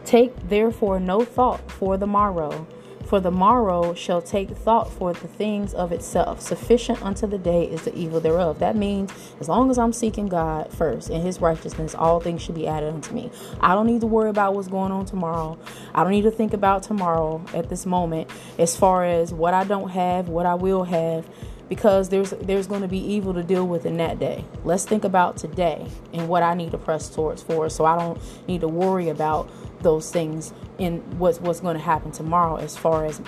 Take 0.04 0.48
therefore 0.48 1.00
no 1.00 1.24
thought 1.24 1.70
for 1.70 1.96
the 1.96 2.06
morrow 2.06 2.66
for 3.08 3.20
the 3.20 3.30
morrow 3.30 3.94
shall 3.94 4.20
take 4.20 4.50
thought 4.50 4.92
for 4.92 5.14
the 5.14 5.28
things 5.28 5.72
of 5.72 5.92
itself. 5.92 6.42
Sufficient 6.42 7.02
unto 7.02 7.26
the 7.26 7.38
day 7.38 7.64
is 7.64 7.82
the 7.82 7.96
evil 7.96 8.20
thereof. 8.20 8.58
That 8.58 8.76
means 8.76 9.10
as 9.40 9.48
long 9.48 9.70
as 9.70 9.78
I'm 9.78 9.94
seeking 9.94 10.28
God 10.28 10.70
first 10.74 11.08
and 11.08 11.22
his 11.22 11.40
righteousness, 11.40 11.94
all 11.94 12.20
things 12.20 12.42
should 12.42 12.54
be 12.54 12.66
added 12.66 12.92
unto 12.92 13.14
me. 13.14 13.30
I 13.62 13.74
don't 13.74 13.86
need 13.86 14.02
to 14.02 14.06
worry 14.06 14.28
about 14.28 14.54
what's 14.54 14.68
going 14.68 14.92
on 14.92 15.06
tomorrow. 15.06 15.58
I 15.94 16.02
don't 16.02 16.12
need 16.12 16.22
to 16.22 16.30
think 16.30 16.52
about 16.52 16.82
tomorrow 16.82 17.42
at 17.54 17.70
this 17.70 17.86
moment 17.86 18.30
as 18.58 18.76
far 18.76 19.06
as 19.06 19.32
what 19.32 19.54
I 19.54 19.64
don't 19.64 19.88
have, 19.88 20.28
what 20.28 20.44
I 20.44 20.54
will 20.54 20.84
have 20.84 21.26
because 21.68 22.08
there's 22.08 22.30
there's 22.30 22.66
going 22.66 22.82
to 22.82 22.88
be 22.88 22.98
evil 22.98 23.34
to 23.34 23.42
deal 23.42 23.66
with 23.66 23.86
in 23.86 23.96
that 23.98 24.18
day. 24.18 24.44
Let's 24.64 24.84
think 24.84 25.04
about 25.04 25.36
today 25.36 25.86
and 26.12 26.28
what 26.28 26.42
I 26.42 26.54
need 26.54 26.70
to 26.72 26.78
press 26.78 27.08
towards 27.08 27.42
for 27.42 27.68
so 27.68 27.84
I 27.84 27.98
don't 27.98 28.20
need 28.46 28.62
to 28.62 28.68
worry 28.68 29.08
about 29.08 29.50
those 29.82 30.10
things 30.10 30.52
in 30.78 30.98
what's 31.18 31.40
what's 31.40 31.60
going 31.60 31.76
to 31.76 31.82
happen 31.82 32.10
tomorrow 32.10 32.56
as 32.56 32.76
far 32.76 33.04
as 33.04 33.20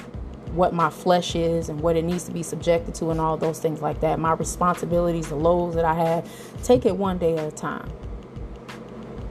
what 0.52 0.74
my 0.74 0.90
flesh 0.90 1.36
is 1.36 1.68
and 1.68 1.80
what 1.80 1.96
it 1.96 2.04
needs 2.04 2.24
to 2.24 2.32
be 2.32 2.42
subjected 2.42 2.94
to 2.96 3.10
and 3.10 3.20
all 3.20 3.36
those 3.36 3.60
things 3.60 3.80
like 3.80 4.00
that. 4.00 4.18
My 4.18 4.32
responsibilities, 4.32 5.28
the 5.28 5.36
loads 5.36 5.76
that 5.76 5.84
I 5.84 5.94
have, 5.94 6.28
take 6.64 6.86
it 6.86 6.96
one 6.96 7.18
day 7.18 7.36
at 7.36 7.46
a 7.46 7.54
time. 7.54 7.90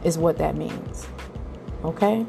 Is 0.04 0.18
what 0.18 0.38
that 0.38 0.56
means. 0.56 1.08
Okay? 1.84 2.26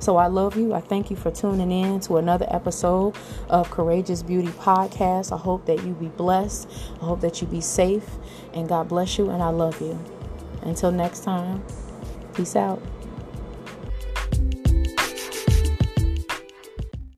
So 0.00 0.16
I 0.16 0.26
love 0.26 0.56
you. 0.56 0.74
I 0.74 0.80
thank 0.80 1.10
you 1.10 1.16
for 1.16 1.30
tuning 1.30 1.72
in 1.72 2.00
to 2.00 2.18
another 2.18 2.46
episode 2.50 3.16
of 3.48 3.70
Courageous 3.70 4.22
Beauty 4.22 4.48
Podcast. 4.48 5.32
I 5.32 5.38
hope 5.38 5.66
that 5.66 5.84
you 5.84 5.94
be 5.94 6.08
blessed. 6.08 6.68
I 7.02 7.04
hope 7.04 7.20
that 7.20 7.40
you 7.40 7.46
be 7.48 7.60
safe. 7.60 8.08
And 8.54 8.68
God 8.68 8.88
bless 8.88 9.18
you. 9.18 9.30
And 9.30 9.42
I 9.42 9.48
love 9.48 9.80
you. 9.80 9.98
Until 10.62 10.92
next 10.92 11.24
time, 11.24 11.62
peace 12.34 12.54
out. 12.56 12.80